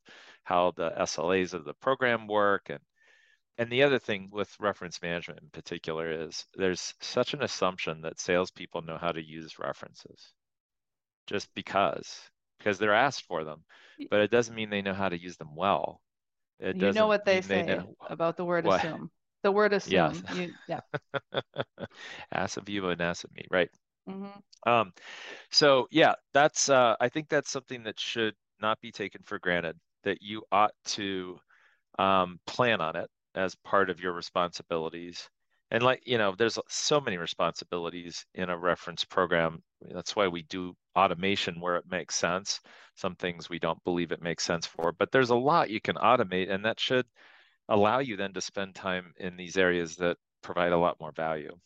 [0.45, 2.71] how the SLAs of the program work.
[2.71, 2.81] And,
[3.59, 8.19] and the other thing with reference management in particular is there's such an assumption that
[8.19, 10.33] salespeople know how to use references
[11.27, 12.19] just because,
[12.59, 13.65] because they're asked for them,
[14.11, 16.01] but it doesn't mean they know how to use them well.
[16.63, 18.79] It you know what they say they about the word what?
[18.79, 19.11] assume.
[19.43, 20.15] The word assume.
[20.15, 20.23] Yes.
[20.37, 20.81] You, yeah.
[22.33, 23.69] ass of you and ass of me, right?
[24.09, 24.71] Mm-hmm.
[24.71, 24.93] Um,
[25.51, 29.77] so yeah, that's uh, I think that's something that should not be taken for granted.
[30.05, 31.39] That you ought to
[31.99, 35.29] um, plan on it as part of your responsibilities.
[35.73, 39.63] And like you know, there's so many responsibilities in a reference program.
[39.81, 42.61] That's why we do automation where it makes sense.
[42.95, 45.97] Some things we don't believe it makes sense for, but there's a lot you can
[45.97, 47.07] automate, and that should
[47.71, 51.57] allow you then to spend time in these areas that provide a lot more value.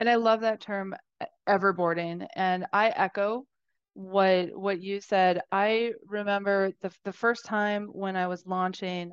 [0.00, 0.96] And I love that term
[1.48, 3.44] everboarding, and I echo
[3.94, 5.42] what what you said.
[5.52, 9.12] I remember the the first time when I was launching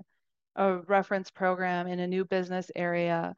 [0.56, 3.36] a reference program in a new business area.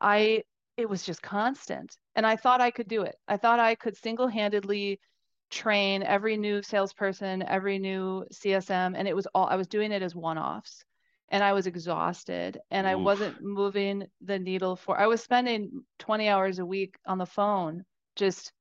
[0.00, 0.42] I
[0.76, 1.96] it was just constant.
[2.16, 3.16] And I thought I could do it.
[3.28, 5.00] I thought I could single handedly
[5.50, 8.94] train every new salesperson, every new CSM.
[8.96, 10.84] And it was all, I was doing it as one offs.
[11.28, 12.92] And I was exhausted and Oof.
[12.92, 17.26] I wasn't moving the needle for, I was spending 20 hours a week on the
[17.26, 17.84] phone
[18.16, 18.52] just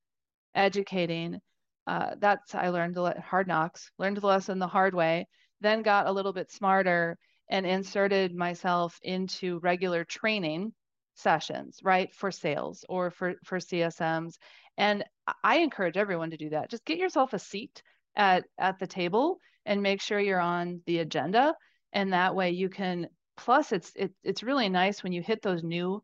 [0.56, 1.39] educating.
[1.88, 5.28] uh, that's I learned the hard knocks, learned the lesson the hard way,
[5.62, 7.17] then got a little bit smarter
[7.49, 10.73] and inserted myself into regular training
[11.19, 14.36] sessions, right, for sales or for for CSMs.
[14.77, 15.03] And
[15.43, 16.69] I encourage everyone to do that.
[16.69, 17.84] Just get yourself a seat
[18.15, 21.53] at at the table and make sure you're on the agenda
[21.93, 25.63] and that way you can plus it's it, it's really nice when you hit those
[25.63, 26.01] new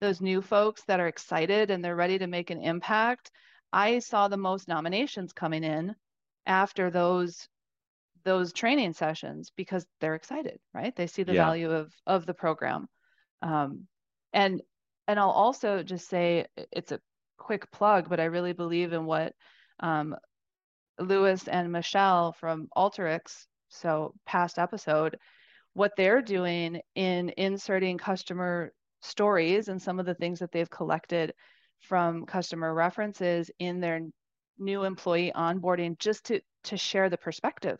[0.00, 3.30] those new folks that are excited and they're ready to make an impact
[3.72, 5.94] i saw the most nominations coming in
[6.46, 7.48] after those
[8.24, 11.44] those training sessions because they're excited right they see the yeah.
[11.44, 12.86] value of of the program
[13.42, 13.86] um,
[14.32, 14.60] and
[15.06, 17.00] and i'll also just say it's a
[17.38, 19.32] quick plug but i really believe in what
[19.80, 20.14] um,
[20.98, 25.16] lewis and michelle from Alteryx so past episode
[25.74, 31.32] what they're doing in inserting customer stories and some of the things that they've collected
[31.80, 34.00] from customer references in their
[34.58, 37.78] new employee onboarding just to to share the perspective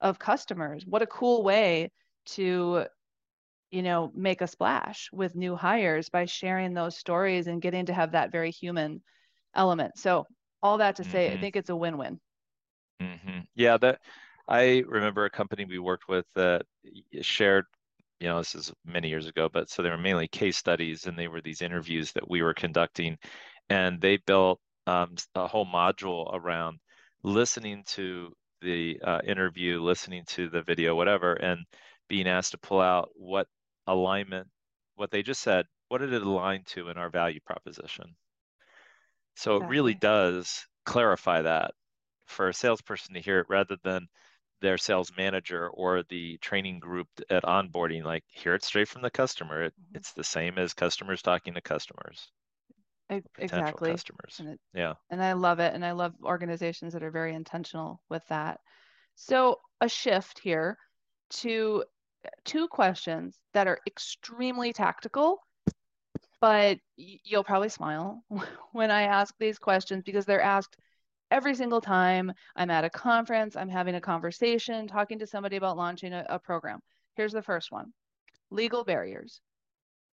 [0.00, 0.84] of customers.
[0.86, 1.90] What a cool way
[2.26, 2.84] to
[3.70, 7.94] you know make a splash with new hires by sharing those stories and getting to
[7.94, 9.02] have that very human
[9.54, 10.26] element so
[10.62, 11.38] all that to say mm-hmm.
[11.38, 12.18] i think it's a win-win
[13.00, 13.40] mm-hmm.
[13.54, 14.00] yeah that
[14.48, 16.62] i remember a company we worked with that
[17.20, 17.64] shared
[18.20, 21.16] you know, this is many years ago, but so they were mainly case studies and
[21.16, 23.16] they were these interviews that we were conducting.
[23.70, 26.78] And they built um, a whole module around
[27.22, 31.60] listening to the uh, interview, listening to the video, whatever, and
[32.08, 33.46] being asked to pull out what
[33.88, 34.46] alignment,
[34.94, 38.14] what they just said, what did it align to in our value proposition?
[39.34, 39.66] So exactly.
[39.66, 41.72] it really does clarify that
[42.26, 44.06] for a salesperson to hear it rather than
[44.60, 49.10] their sales manager or the training group at onboarding like hear it straight from the
[49.10, 49.96] customer it, mm-hmm.
[49.96, 52.30] it's the same as customers talking to customers
[53.38, 57.10] exactly customers and it, yeah and i love it and i love organizations that are
[57.10, 58.58] very intentional with that
[59.14, 60.76] so a shift here
[61.30, 61.84] to
[62.44, 65.38] two questions that are extremely tactical
[66.40, 68.22] but you'll probably smile
[68.72, 70.76] when i ask these questions because they're asked
[71.30, 75.76] every single time I'm at a conference, I'm having a conversation, talking to somebody about
[75.76, 76.80] launching a, a program.
[77.16, 77.92] Here's the first one
[78.50, 79.40] legal barriers.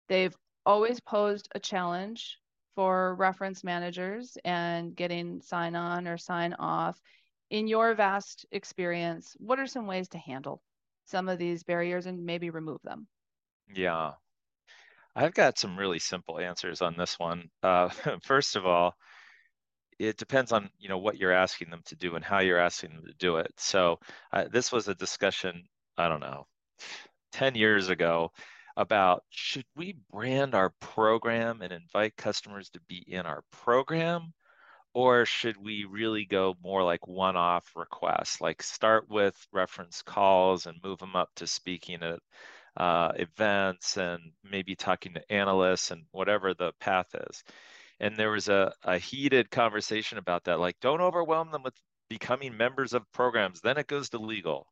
[0.09, 2.37] They've always posed a challenge
[2.75, 6.99] for reference managers and getting sign on or sign off.
[7.49, 10.61] In your vast experience, what are some ways to handle
[11.05, 13.07] some of these barriers and maybe remove them?
[13.73, 14.11] Yeah,
[15.15, 17.49] I've got some really simple answers on this one.
[17.63, 17.89] Uh,
[18.23, 18.93] first of all,
[19.97, 22.91] it depends on you know what you're asking them to do and how you're asking
[22.91, 23.51] them to do it.
[23.57, 23.99] So
[24.33, 25.63] uh, this was a discussion
[25.97, 26.45] I don't know
[27.31, 28.31] 10 years ago
[28.77, 34.33] about should we brand our program and invite customers to be in our program
[34.95, 38.39] or should we really go more like one-off requests?
[38.41, 42.19] Like start with reference calls and move them up to speaking at
[42.77, 47.43] uh, events and maybe talking to analysts and whatever the path is.
[47.99, 51.75] And there was a, a heated conversation about that like don't overwhelm them with
[52.09, 54.67] becoming members of programs then it goes to legal.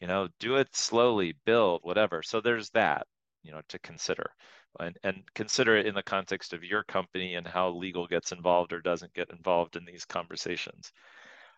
[0.00, 2.22] You know do it slowly build whatever.
[2.24, 3.06] So there's that
[3.44, 4.32] you know to consider
[4.80, 8.72] and, and consider it in the context of your company and how legal gets involved
[8.72, 10.92] or doesn't get involved in these conversations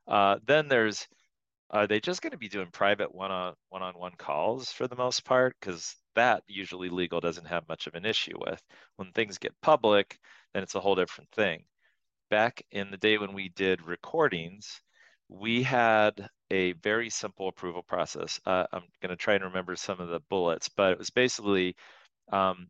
[0.09, 1.07] uh, then there's
[1.71, 5.57] are they just going to be doing private one-on one-on-one calls for the most part
[5.61, 8.63] because that usually legal doesn't have much of an issue with
[8.97, 10.19] when things get public
[10.57, 11.63] then it's a whole different thing.
[12.31, 14.81] Back in the day when we did recordings,
[15.29, 18.41] we had a very simple approval process.
[18.47, 21.77] Uh, I'm going to try and remember some of the bullets, but it was basically,
[22.33, 22.69] um,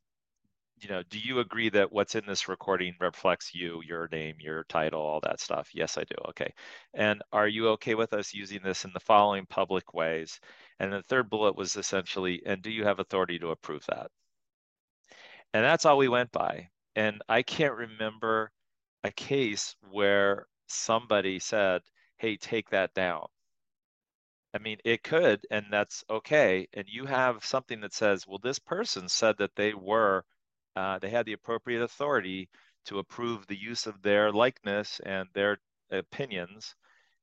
[0.80, 4.64] you know, do you agree that what's in this recording reflects you, your name, your
[4.64, 5.70] title, all that stuff?
[5.74, 6.16] Yes, I do.
[6.28, 6.52] Okay.
[6.94, 10.38] And are you okay with us using this in the following public ways?
[10.78, 14.10] And the third bullet was essentially, and do you have authority to approve that?
[15.54, 16.68] And that's all we went by.
[16.94, 18.50] And I can't remember
[19.04, 21.82] a case where somebody said,
[22.18, 23.26] hey, take that down.
[24.54, 26.66] I mean, it could, and that's okay.
[26.72, 30.24] And you have something that says, well, this person said that they were,
[30.76, 32.48] uh, they had the appropriate authority
[32.86, 35.58] to approve the use of their likeness and their
[35.90, 36.74] opinions.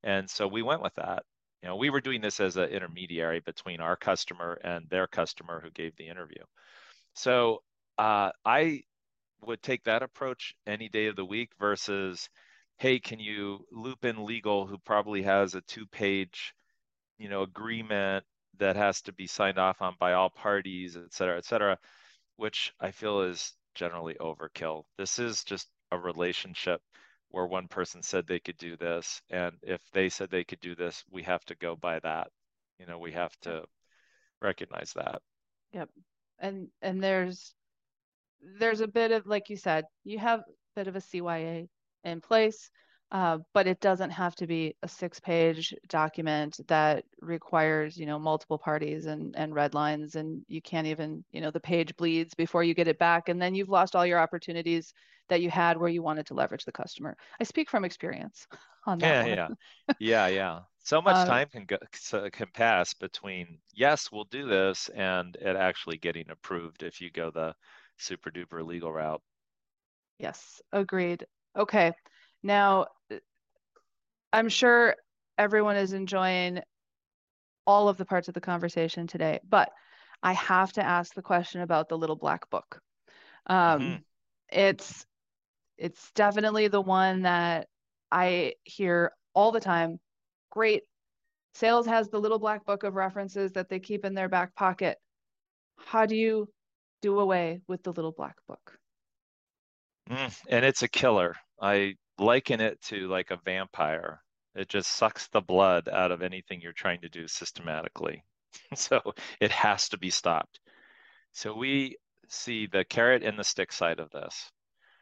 [0.04, 1.24] And so we went with that.
[1.62, 5.62] You know, we were doing this as an intermediary between our customer and their customer
[5.62, 6.43] who gave the interview.
[7.14, 7.64] So
[7.97, 8.84] uh, I
[9.45, 12.30] would take that approach any day of the week versus
[12.78, 16.54] hey can you loop in legal who probably has a two page
[17.18, 18.24] you know agreement
[18.58, 21.78] that has to be signed off on by all parties et cetera et cetera
[22.38, 26.82] which i feel is generally overkill this is just a relationship
[27.34, 29.20] where one person said they could do this.
[29.32, 32.28] And if they said they could do this, we have to go by that.
[32.78, 33.64] You know, we have to
[34.40, 35.20] recognize that.
[35.74, 35.90] Yep.
[36.38, 37.56] And and there's
[38.60, 40.44] there's a bit of like you said, you have a
[40.76, 41.68] bit of a CYA
[42.04, 42.70] in place.
[43.14, 48.57] Uh, but it doesn't have to be a six-page document that requires, you know, multiple
[48.57, 52.64] parties and and red lines, and you can't even, you know, the page bleeds before
[52.64, 54.93] you get it back, and then you've lost all your opportunities
[55.30, 57.16] that you had where you wanted to leverage the customer.
[57.39, 58.47] I speak from experience
[58.88, 59.20] on that.
[59.20, 59.36] Yeah, one.
[59.36, 59.49] yeah,
[59.99, 60.64] yeah, yeah.
[60.80, 61.78] So much um, time can go,
[62.32, 67.32] can pass between yes, we'll do this, and it actually getting approved if you go
[67.32, 67.55] the
[67.97, 69.22] super duper legal route.
[70.18, 71.26] Yes, agreed.
[71.55, 71.93] Okay.
[72.44, 72.88] Now,
[74.32, 74.96] I'm sure
[75.38, 76.62] everyone is enjoying
[77.66, 79.72] all of the parts of the conversation today, but
[80.22, 82.82] I have to ask the question about the little black book.
[83.48, 83.96] Um, mm-hmm.
[84.50, 85.06] It's
[85.78, 87.68] it's definitely the one that
[88.12, 90.00] I hear all the time.
[90.52, 90.84] Great.
[91.56, 94.98] Sales has the little black book of references that they keep in their back pocket.
[95.78, 96.48] How do you
[97.02, 98.78] do away with the little black book?
[100.10, 101.36] Mm, and it's a killer.
[101.62, 104.22] I liken it to like a vampire.
[104.55, 108.24] It just sucks the blood out of anything you're trying to do systematically.
[108.76, 109.01] so
[109.39, 110.59] it has to be stopped.
[111.32, 111.97] So we
[112.28, 114.51] see the carrot and the stick side of this.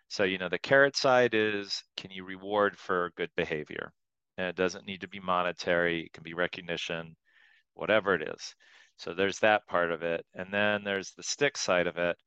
[0.08, 3.94] So, you know, the carrot side is can you reward for good behavior?
[4.38, 7.16] And it doesn't need to be monetary, it can be recognition,
[7.74, 8.56] whatever it is.
[8.98, 10.26] So there's that part of it.
[10.34, 12.18] And then there's the stick side of it,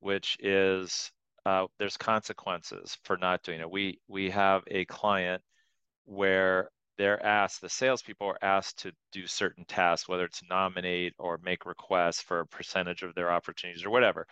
[0.00, 1.12] which is
[1.46, 3.70] uh, there's consequences for not doing it.
[3.70, 5.42] We we have a client
[6.04, 11.38] where they're asked, the salespeople are asked to do certain tasks, whether it's nominate or
[11.42, 14.26] make requests for a percentage of their opportunities or whatever.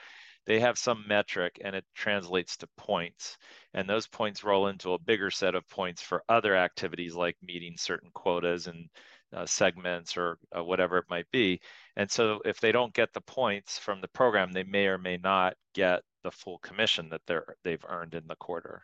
[0.47, 3.37] They have some metric and it translates to points.
[3.75, 7.75] And those points roll into a bigger set of points for other activities like meeting
[7.77, 8.89] certain quotas and
[9.35, 11.61] uh, segments or uh, whatever it might be.
[11.97, 15.17] And so if they don't get the points from the program, they may or may
[15.17, 18.83] not get the full commission that they're they've earned in the quarter.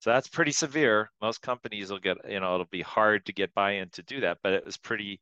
[0.00, 1.10] So that's pretty severe.
[1.20, 4.38] Most companies will get, you know, it'll be hard to get buy-in to do that,
[4.42, 5.20] but it was pretty,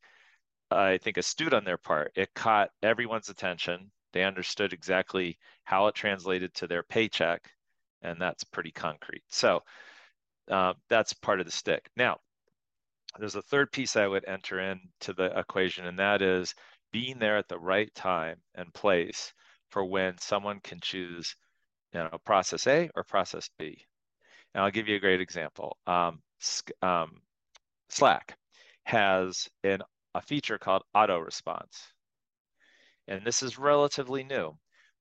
[0.71, 2.13] I think, astute on their part.
[2.15, 3.91] It caught everyone's attention.
[4.13, 7.51] They understood exactly how it translated to their paycheck,
[8.03, 9.23] and that's pretty concrete.
[9.29, 9.63] So
[10.51, 11.89] uh, that's part of the stick.
[11.97, 12.19] Now,
[13.19, 16.55] there's a third piece I would enter into the equation, and that is
[16.93, 19.33] being there at the right time and place
[19.77, 21.37] for when someone can choose,
[21.93, 23.77] you know, process A or process B.
[24.55, 25.77] And I'll give you a great example.
[25.87, 26.23] Um,
[26.81, 27.21] um,
[27.91, 28.39] Slack
[28.85, 29.83] has an,
[30.15, 31.83] a feature called auto response.
[33.07, 34.57] And this is relatively new,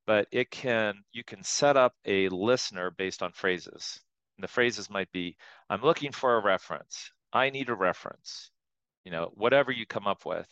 [0.05, 4.01] but it can you can set up a listener based on phrases.
[4.37, 5.37] And the phrases might be,
[5.69, 7.09] I'm looking for a reference.
[7.31, 8.51] I need a reference.
[9.05, 10.49] You know, whatever you come up with.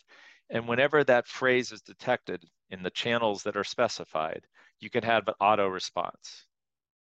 [0.50, 4.46] And whenever that phrase is detected in the channels that are specified,
[4.80, 6.46] you can have an auto response.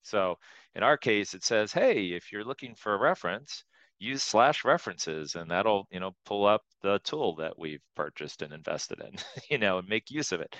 [0.02, 0.38] So
[0.74, 3.64] in our case, it says, hey, if you're looking for a reference,
[3.98, 8.52] use slash references and that'll, you know, pull up the tool that we've purchased and
[8.52, 9.16] invested in,
[9.50, 10.54] you know, and make use of it.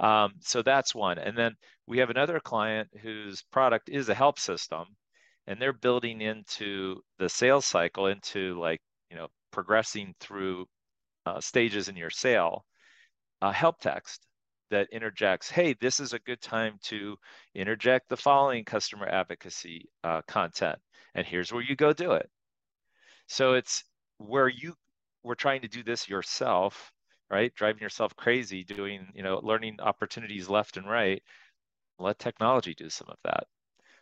[0.00, 1.18] Um, so that's one.
[1.18, 1.54] And then
[1.86, 4.84] we have another client whose product is a help system
[5.46, 10.66] and they're building into the sales cycle into like, you know, progressing through
[11.28, 12.64] uh, stages in your sale,
[13.42, 14.26] a help text
[14.70, 17.16] that interjects, hey, this is a good time to
[17.54, 20.78] interject the following customer advocacy uh, content,
[21.14, 22.28] and here's where you go do it.
[23.26, 23.84] So it's
[24.18, 24.74] where you
[25.22, 26.92] were trying to do this yourself,
[27.30, 27.54] right?
[27.54, 31.22] Driving yourself crazy, doing, you know, learning opportunities left and right.
[31.98, 33.44] Let technology do some of that.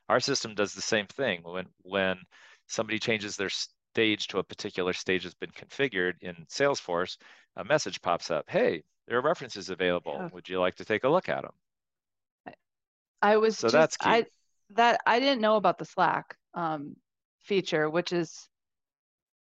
[0.09, 1.41] Our system does the same thing.
[1.43, 2.18] When when
[2.68, 3.51] somebody changes their
[3.97, 7.16] stage to a particular stage has been configured in Salesforce,
[7.57, 8.44] a message pops up.
[8.47, 10.16] Hey, there are references available.
[10.18, 10.28] Yeah.
[10.34, 12.55] Would you like to take a look at them?
[13.22, 14.11] I was so just, that's key.
[14.11, 14.24] I
[14.74, 16.97] that I didn't know about the Slack um,
[17.40, 18.47] feature, which is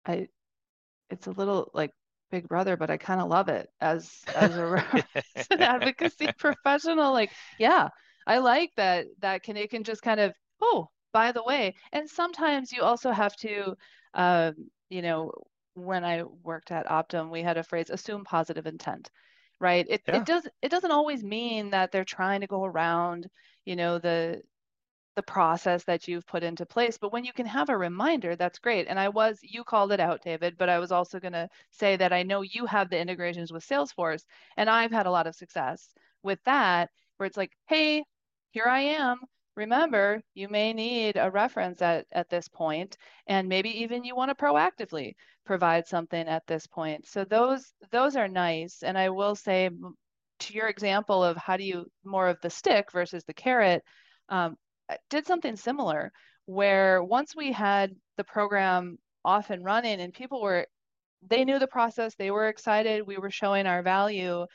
[0.06, 0.28] I
[1.10, 1.92] it's a little like
[2.30, 4.84] Big Brother, but I kind of love it as as, a,
[5.36, 7.14] as an advocacy professional.
[7.14, 7.88] Like, yeah,
[8.28, 12.10] I like that that can it can just kind of oh by the way, and
[12.10, 13.78] sometimes you also have to
[14.14, 14.56] um,
[14.90, 15.32] you know,
[15.74, 19.10] when I worked at Optum, we had a phrase, assume positive intent,
[19.60, 19.86] right?
[19.90, 20.18] It, yeah.
[20.18, 23.28] it does it doesn't always mean that they're trying to go around,
[23.66, 24.42] you know, the
[25.16, 26.98] the process that you've put into place.
[26.98, 28.88] But when you can have a reminder, that's great.
[28.88, 31.98] And I was, you called it out, David, but I was also going to say
[31.98, 34.24] that I know you have the integrations with Salesforce,
[34.56, 35.94] and I've had a lot of success
[36.24, 38.06] with that, where it's like, hey,
[38.52, 39.20] here I am
[39.56, 42.98] remember, you may need a reference at, at this point,
[43.28, 45.14] and maybe even you want to proactively
[45.46, 47.08] provide something at this point.
[47.08, 48.84] So those those are nice.
[48.84, 49.70] And I will say
[50.40, 53.84] to your example of how do you more of the stick versus the carrot,
[54.30, 54.56] um,
[55.10, 56.12] did something similar
[56.46, 60.66] where once we had the program off and running and people were
[61.28, 64.46] they knew the process they were excited we were showing our value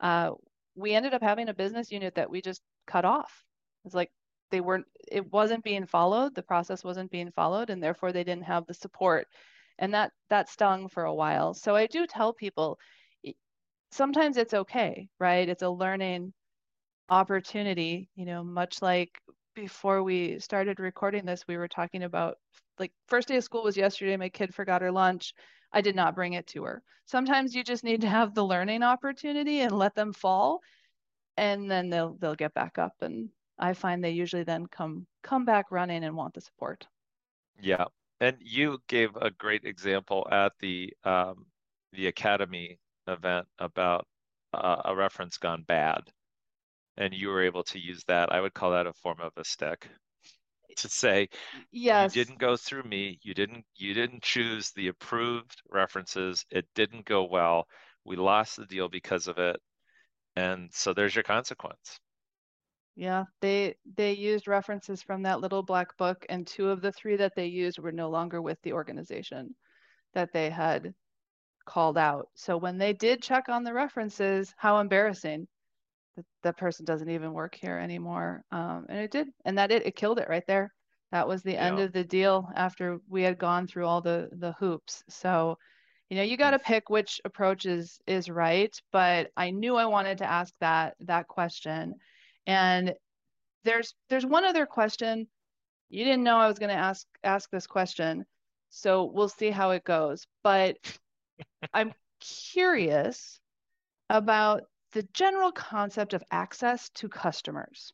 [0.00, 0.30] uh,
[0.74, 3.44] we ended up having a business unit that we just cut off
[3.84, 4.10] it's like
[4.54, 8.44] they weren't it wasn't being followed the process wasn't being followed and therefore they didn't
[8.44, 9.26] have the support
[9.78, 12.78] and that that stung for a while so i do tell people
[13.90, 16.32] sometimes it's okay right it's a learning
[17.08, 19.20] opportunity you know much like
[19.54, 22.38] before we started recording this, we were talking about
[22.78, 24.16] like first day of school was yesterday.
[24.16, 25.32] My kid forgot her lunch.
[25.72, 26.82] I did not bring it to her.
[27.06, 30.60] Sometimes you just need to have the learning opportunity and let them fall,
[31.36, 32.94] and then they'll they'll get back up.
[33.00, 33.28] And
[33.58, 36.86] I find they usually then come come back running and want the support.
[37.60, 37.86] Yeah,
[38.20, 41.46] and you gave a great example at the um,
[41.92, 44.06] the academy event about
[44.52, 46.12] uh, a reference gone bad
[46.96, 49.44] and you were able to use that, I would call that a form of a
[49.44, 49.88] stick
[50.76, 51.28] to say
[51.70, 53.18] yes you didn't go through me.
[53.22, 56.44] You didn't you didn't choose the approved references.
[56.50, 57.66] It didn't go well.
[58.04, 59.56] We lost the deal because of it
[60.36, 61.98] and so there's your consequence
[62.96, 67.16] yeah they they used references from that little black book and two of the three
[67.16, 69.54] that they used were no longer with the organization
[70.14, 70.94] that they had
[71.66, 75.46] called out so when they did check on the references how embarrassing
[76.16, 78.44] that that person doesn't even work here anymore.
[78.50, 80.72] Um, and it did, and that it, it killed it right there.
[81.12, 81.66] That was the yeah.
[81.66, 85.02] end of the deal after we had gone through all the the hoops.
[85.08, 85.56] So,
[86.10, 88.74] you know, you got to pick which approach is is right.
[88.92, 91.94] But I knew I wanted to ask that that question,
[92.46, 92.94] and
[93.64, 95.28] there's there's one other question.
[95.88, 98.24] You didn't know I was going to ask ask this question,
[98.70, 100.26] so we'll see how it goes.
[100.42, 100.76] But
[101.72, 103.40] I'm curious
[104.10, 107.92] about the general concept of access to customers.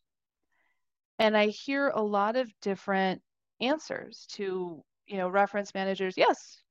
[1.19, 3.23] And I hear a lot of different
[3.61, 6.15] answers to, you know, reference managers.
[6.17, 6.63] Yes,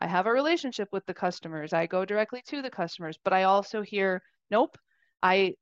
[0.00, 1.72] I have a relationship with the customers.
[1.72, 4.76] I go directly to the customers, but I also hear, nope,
[5.22, 5.54] I,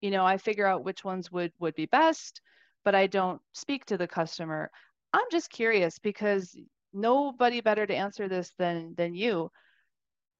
[0.00, 2.40] you know, I figure out which ones would would be best,
[2.84, 4.70] but I don't speak to the customer.
[5.12, 6.56] I'm just curious because
[6.92, 9.50] nobody better to answer this than than you.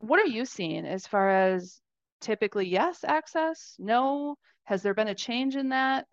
[0.00, 1.80] What are you seeing as far as
[2.20, 3.74] typically yes access?
[3.78, 4.36] No?
[4.64, 6.06] Has there been a change in that?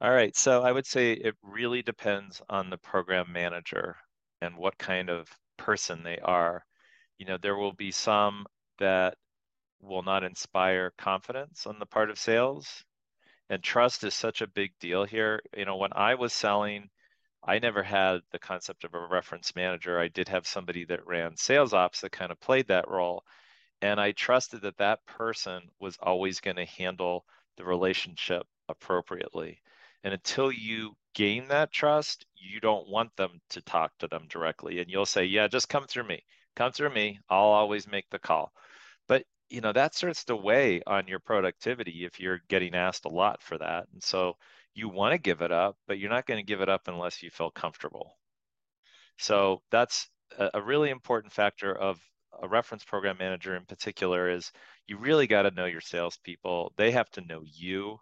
[0.00, 3.96] All right, so I would say it really depends on the program manager
[4.40, 6.64] and what kind of person they are.
[7.18, 8.46] You know, there will be some
[8.80, 9.16] that
[9.82, 12.84] will not inspire confidence on the part of sales.
[13.50, 15.42] And trust is such a big deal here.
[15.56, 16.88] You know, when I was selling,
[17.44, 19.98] I never had the concept of a reference manager.
[19.98, 23.24] I did have somebody that ran sales ops that kind of played that role
[23.82, 27.26] and I trusted that that person was always going to handle
[27.56, 29.60] the relationship appropriately.
[30.04, 34.78] And until you gain that trust, you don't want them to talk to them directly.
[34.78, 36.24] And you'll say, yeah, just come through me.
[36.54, 37.18] Come through me.
[37.28, 38.52] I'll always make the call.
[39.08, 43.10] But you know, that starts to weigh on your productivity if you're getting asked a
[43.10, 43.86] lot for that.
[43.92, 44.36] And so
[44.74, 47.22] you want to give it up, but you're not going to give it up unless
[47.22, 48.16] you feel comfortable.
[49.18, 50.08] So that's
[50.54, 52.00] a really important factor of
[52.42, 54.50] a reference program manager in particular is
[54.86, 56.72] you really got to know your salespeople.
[56.78, 57.98] They have to know you.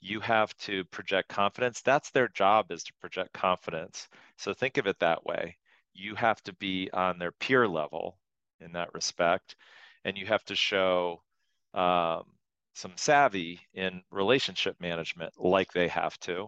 [0.00, 1.82] You have to project confidence.
[1.82, 4.06] That's their job is to project confidence.
[4.38, 5.56] So think of it that way.
[5.94, 8.18] You have to be on their peer level
[8.60, 9.56] in that respect,
[10.06, 11.20] and you have to show
[11.74, 12.22] um,
[12.74, 16.46] some savvy in relationship management, like they have to.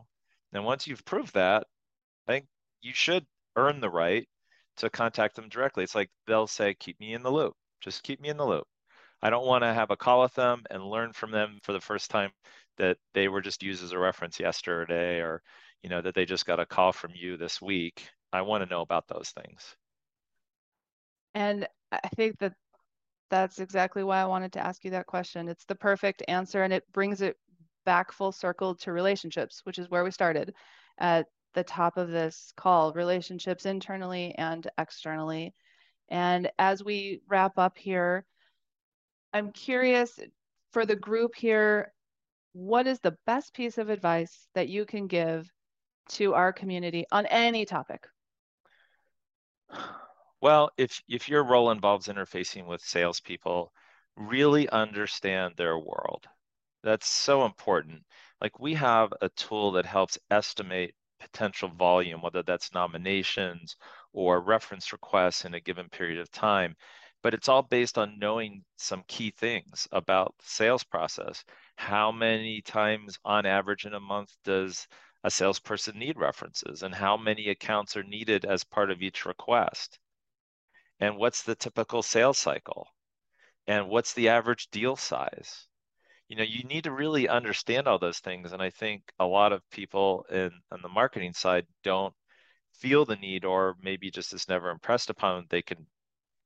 [0.53, 1.67] And once you've proved that,
[2.29, 2.47] I think
[2.81, 4.29] you should earn the right
[4.77, 5.83] to contact them directly.
[5.83, 7.55] It's like they'll say, keep me in the loop.
[7.81, 8.67] Just keep me in the loop.
[9.21, 11.81] I don't want to have a call with them and learn from them for the
[11.81, 12.31] first time
[12.77, 15.43] that they were just used as a reference yesterday or,
[15.83, 18.09] you know, that they just got a call from you this week.
[18.33, 19.75] I want to know about those things.
[21.35, 22.53] And I think that
[23.31, 25.49] that's exactly why I wanted to ask you that question.
[25.49, 27.37] It's the perfect answer and it brings it
[27.85, 30.55] back full circle to relationships, which is where we started.
[30.99, 35.55] At the top of this call relationships internally and externally.
[36.09, 38.25] And as we wrap up here,
[39.33, 40.19] I'm curious
[40.73, 41.93] for the group here,
[42.53, 45.49] what is the best piece of advice that you can give
[46.11, 48.07] to our community on any topic?
[50.41, 53.73] Well, if if your role involves interfacing with salespeople,
[54.17, 56.27] really understand their world.
[56.83, 58.05] That's so important.
[58.41, 63.77] Like we have a tool that helps estimate potential volume, whether that's nominations
[64.13, 66.77] or reference requests in a given period of time.
[67.23, 71.45] But it's all based on knowing some key things about the sales process.
[71.77, 74.89] How many times on average in a month does
[75.25, 79.99] a salesperson need references and how many accounts are needed as part of each request?
[81.01, 82.89] And what's the typical sales cycle?
[83.67, 85.69] And what's the average deal size?
[86.29, 89.53] you know you need to really understand all those things and i think a lot
[89.53, 92.15] of people in on the marketing side don't
[92.75, 95.87] feel the need or maybe just is never impressed upon they can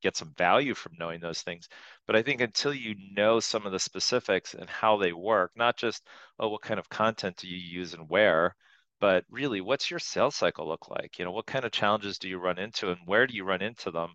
[0.02, 1.68] get some value from knowing those things
[2.06, 5.76] but i think until you know some of the specifics and how they work not
[5.76, 6.06] just
[6.40, 8.54] oh what kind of content do you use and where
[9.00, 12.28] but really what's your sales cycle look like you know what kind of challenges do
[12.28, 14.10] you run into and where do you run into them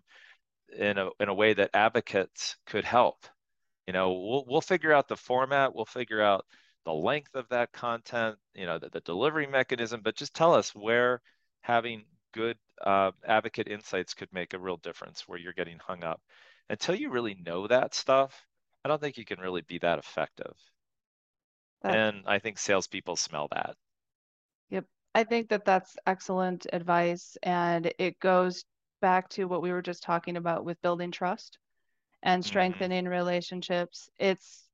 [0.76, 3.26] in a, in a way that advocates could help.
[3.86, 6.44] You know we'll, we'll figure out the format we'll figure out
[6.84, 10.74] the length of that content you know the, the delivery mechanism but just tell us
[10.74, 11.22] where
[11.62, 16.20] having good uh, advocate insights could make a real difference where you're getting hung up.
[16.68, 18.46] Until you really know that stuff
[18.84, 20.54] i don't think you can really be that effective.
[21.82, 23.74] That, and i think salespeople smell that.
[24.68, 24.84] Yep.
[25.14, 28.64] I think that that's excellent advice and it goes
[29.00, 31.58] back to what we were just talking about with building trust
[32.22, 32.48] and mm-hmm.
[32.48, 33.12] strengthening mm-hmm.
[33.12, 34.08] relationships.
[34.18, 34.64] It's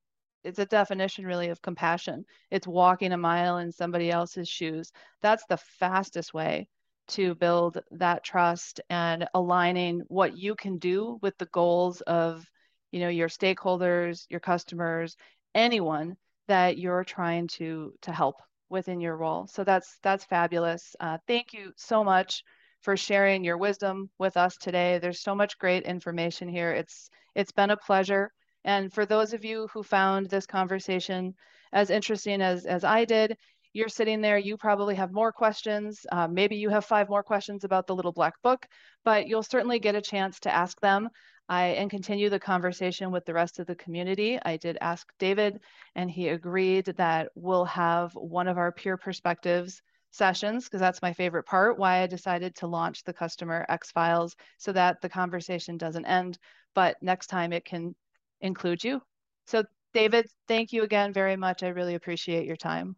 [0.42, 2.24] it's a definition really of compassion.
[2.50, 4.92] It's walking a mile in somebody else's shoes.
[5.22, 6.68] That's the fastest way
[7.08, 12.44] to build that trust and aligning what you can do with the goals of
[12.92, 15.16] you know your stakeholders your customers
[15.54, 16.16] anyone
[16.48, 18.36] that you're trying to to help
[18.70, 22.42] within your role so that's that's fabulous uh, thank you so much
[22.84, 24.98] for sharing your wisdom with us today.
[24.98, 26.70] There's so much great information here.
[26.70, 28.30] It's it's been a pleasure.
[28.64, 31.34] And for those of you who found this conversation
[31.72, 33.36] as interesting as as I did,
[33.72, 36.06] you're sitting there, you probably have more questions.
[36.12, 38.66] Uh, maybe you have five more questions about the little black book,
[39.04, 41.08] but you'll certainly get a chance to ask them
[41.48, 44.38] I, and continue the conversation with the rest of the community.
[44.44, 45.58] I did ask David,
[45.94, 49.82] and he agreed that we'll have one of our peer perspectives
[50.14, 54.36] sessions because that's my favorite part why i decided to launch the customer x files
[54.58, 56.38] so that the conversation doesn't end
[56.74, 57.94] but next time it can
[58.40, 59.00] include you.
[59.46, 61.62] So david thank you again very much.
[61.62, 62.96] I really appreciate your time.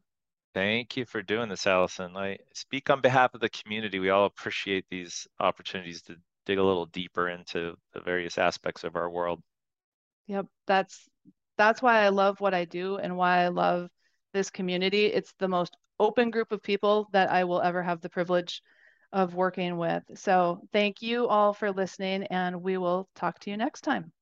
[0.55, 2.17] Thank you for doing this Alison.
[2.17, 3.99] I speak on behalf of the community.
[3.99, 8.97] We all appreciate these opportunities to dig a little deeper into the various aspects of
[8.97, 9.43] our world.
[10.27, 11.09] Yep that's
[11.57, 13.89] that's why i love what i do and why i love
[14.37, 15.07] this community.
[15.07, 18.62] It's the most open group of people that I will ever have the privilege
[19.12, 20.03] of working with.
[20.14, 24.12] So thank you all for listening, and we will talk to you next time.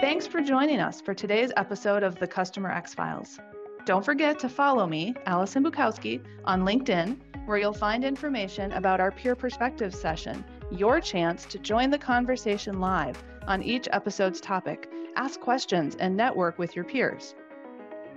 [0.00, 3.38] Thanks for joining us for today's episode of the Customer X Files.
[3.84, 9.10] Don't forget to follow me, Alison Bukowski, on LinkedIn, where you'll find information about our
[9.10, 15.40] Peer Perspective session, your chance to join the conversation live on each episode's topic, ask
[15.40, 17.34] questions, and network with your peers.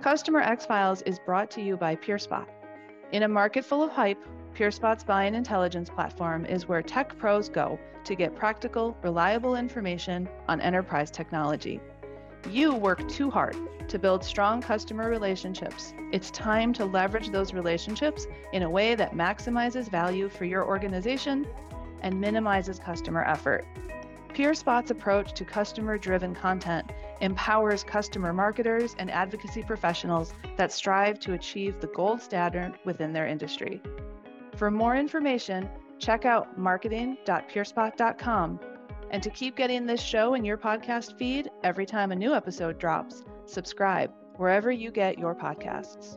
[0.02, 2.48] Customer X Files is brought to you by PeerSpot.
[3.12, 4.18] In a market full of hype,
[4.52, 10.60] PeerSpot's buying intelligence platform is where tech pros go to get practical, reliable information on
[10.60, 11.80] enterprise technology.
[12.50, 15.94] You work too hard to build strong customer relationships.
[16.10, 21.46] It's time to leverage those relationships in a way that maximizes value for your organization
[22.00, 23.64] and minimizes customer effort.
[24.32, 31.34] PeerSpot's approach to customer driven content empowers customer marketers and advocacy professionals that strive to
[31.34, 33.80] achieve the gold standard within their industry.
[34.56, 35.68] For more information,
[35.98, 38.60] check out marketing.peerspot.com.
[39.10, 42.78] And to keep getting this show in your podcast feed every time a new episode
[42.78, 46.16] drops, subscribe wherever you get your podcasts.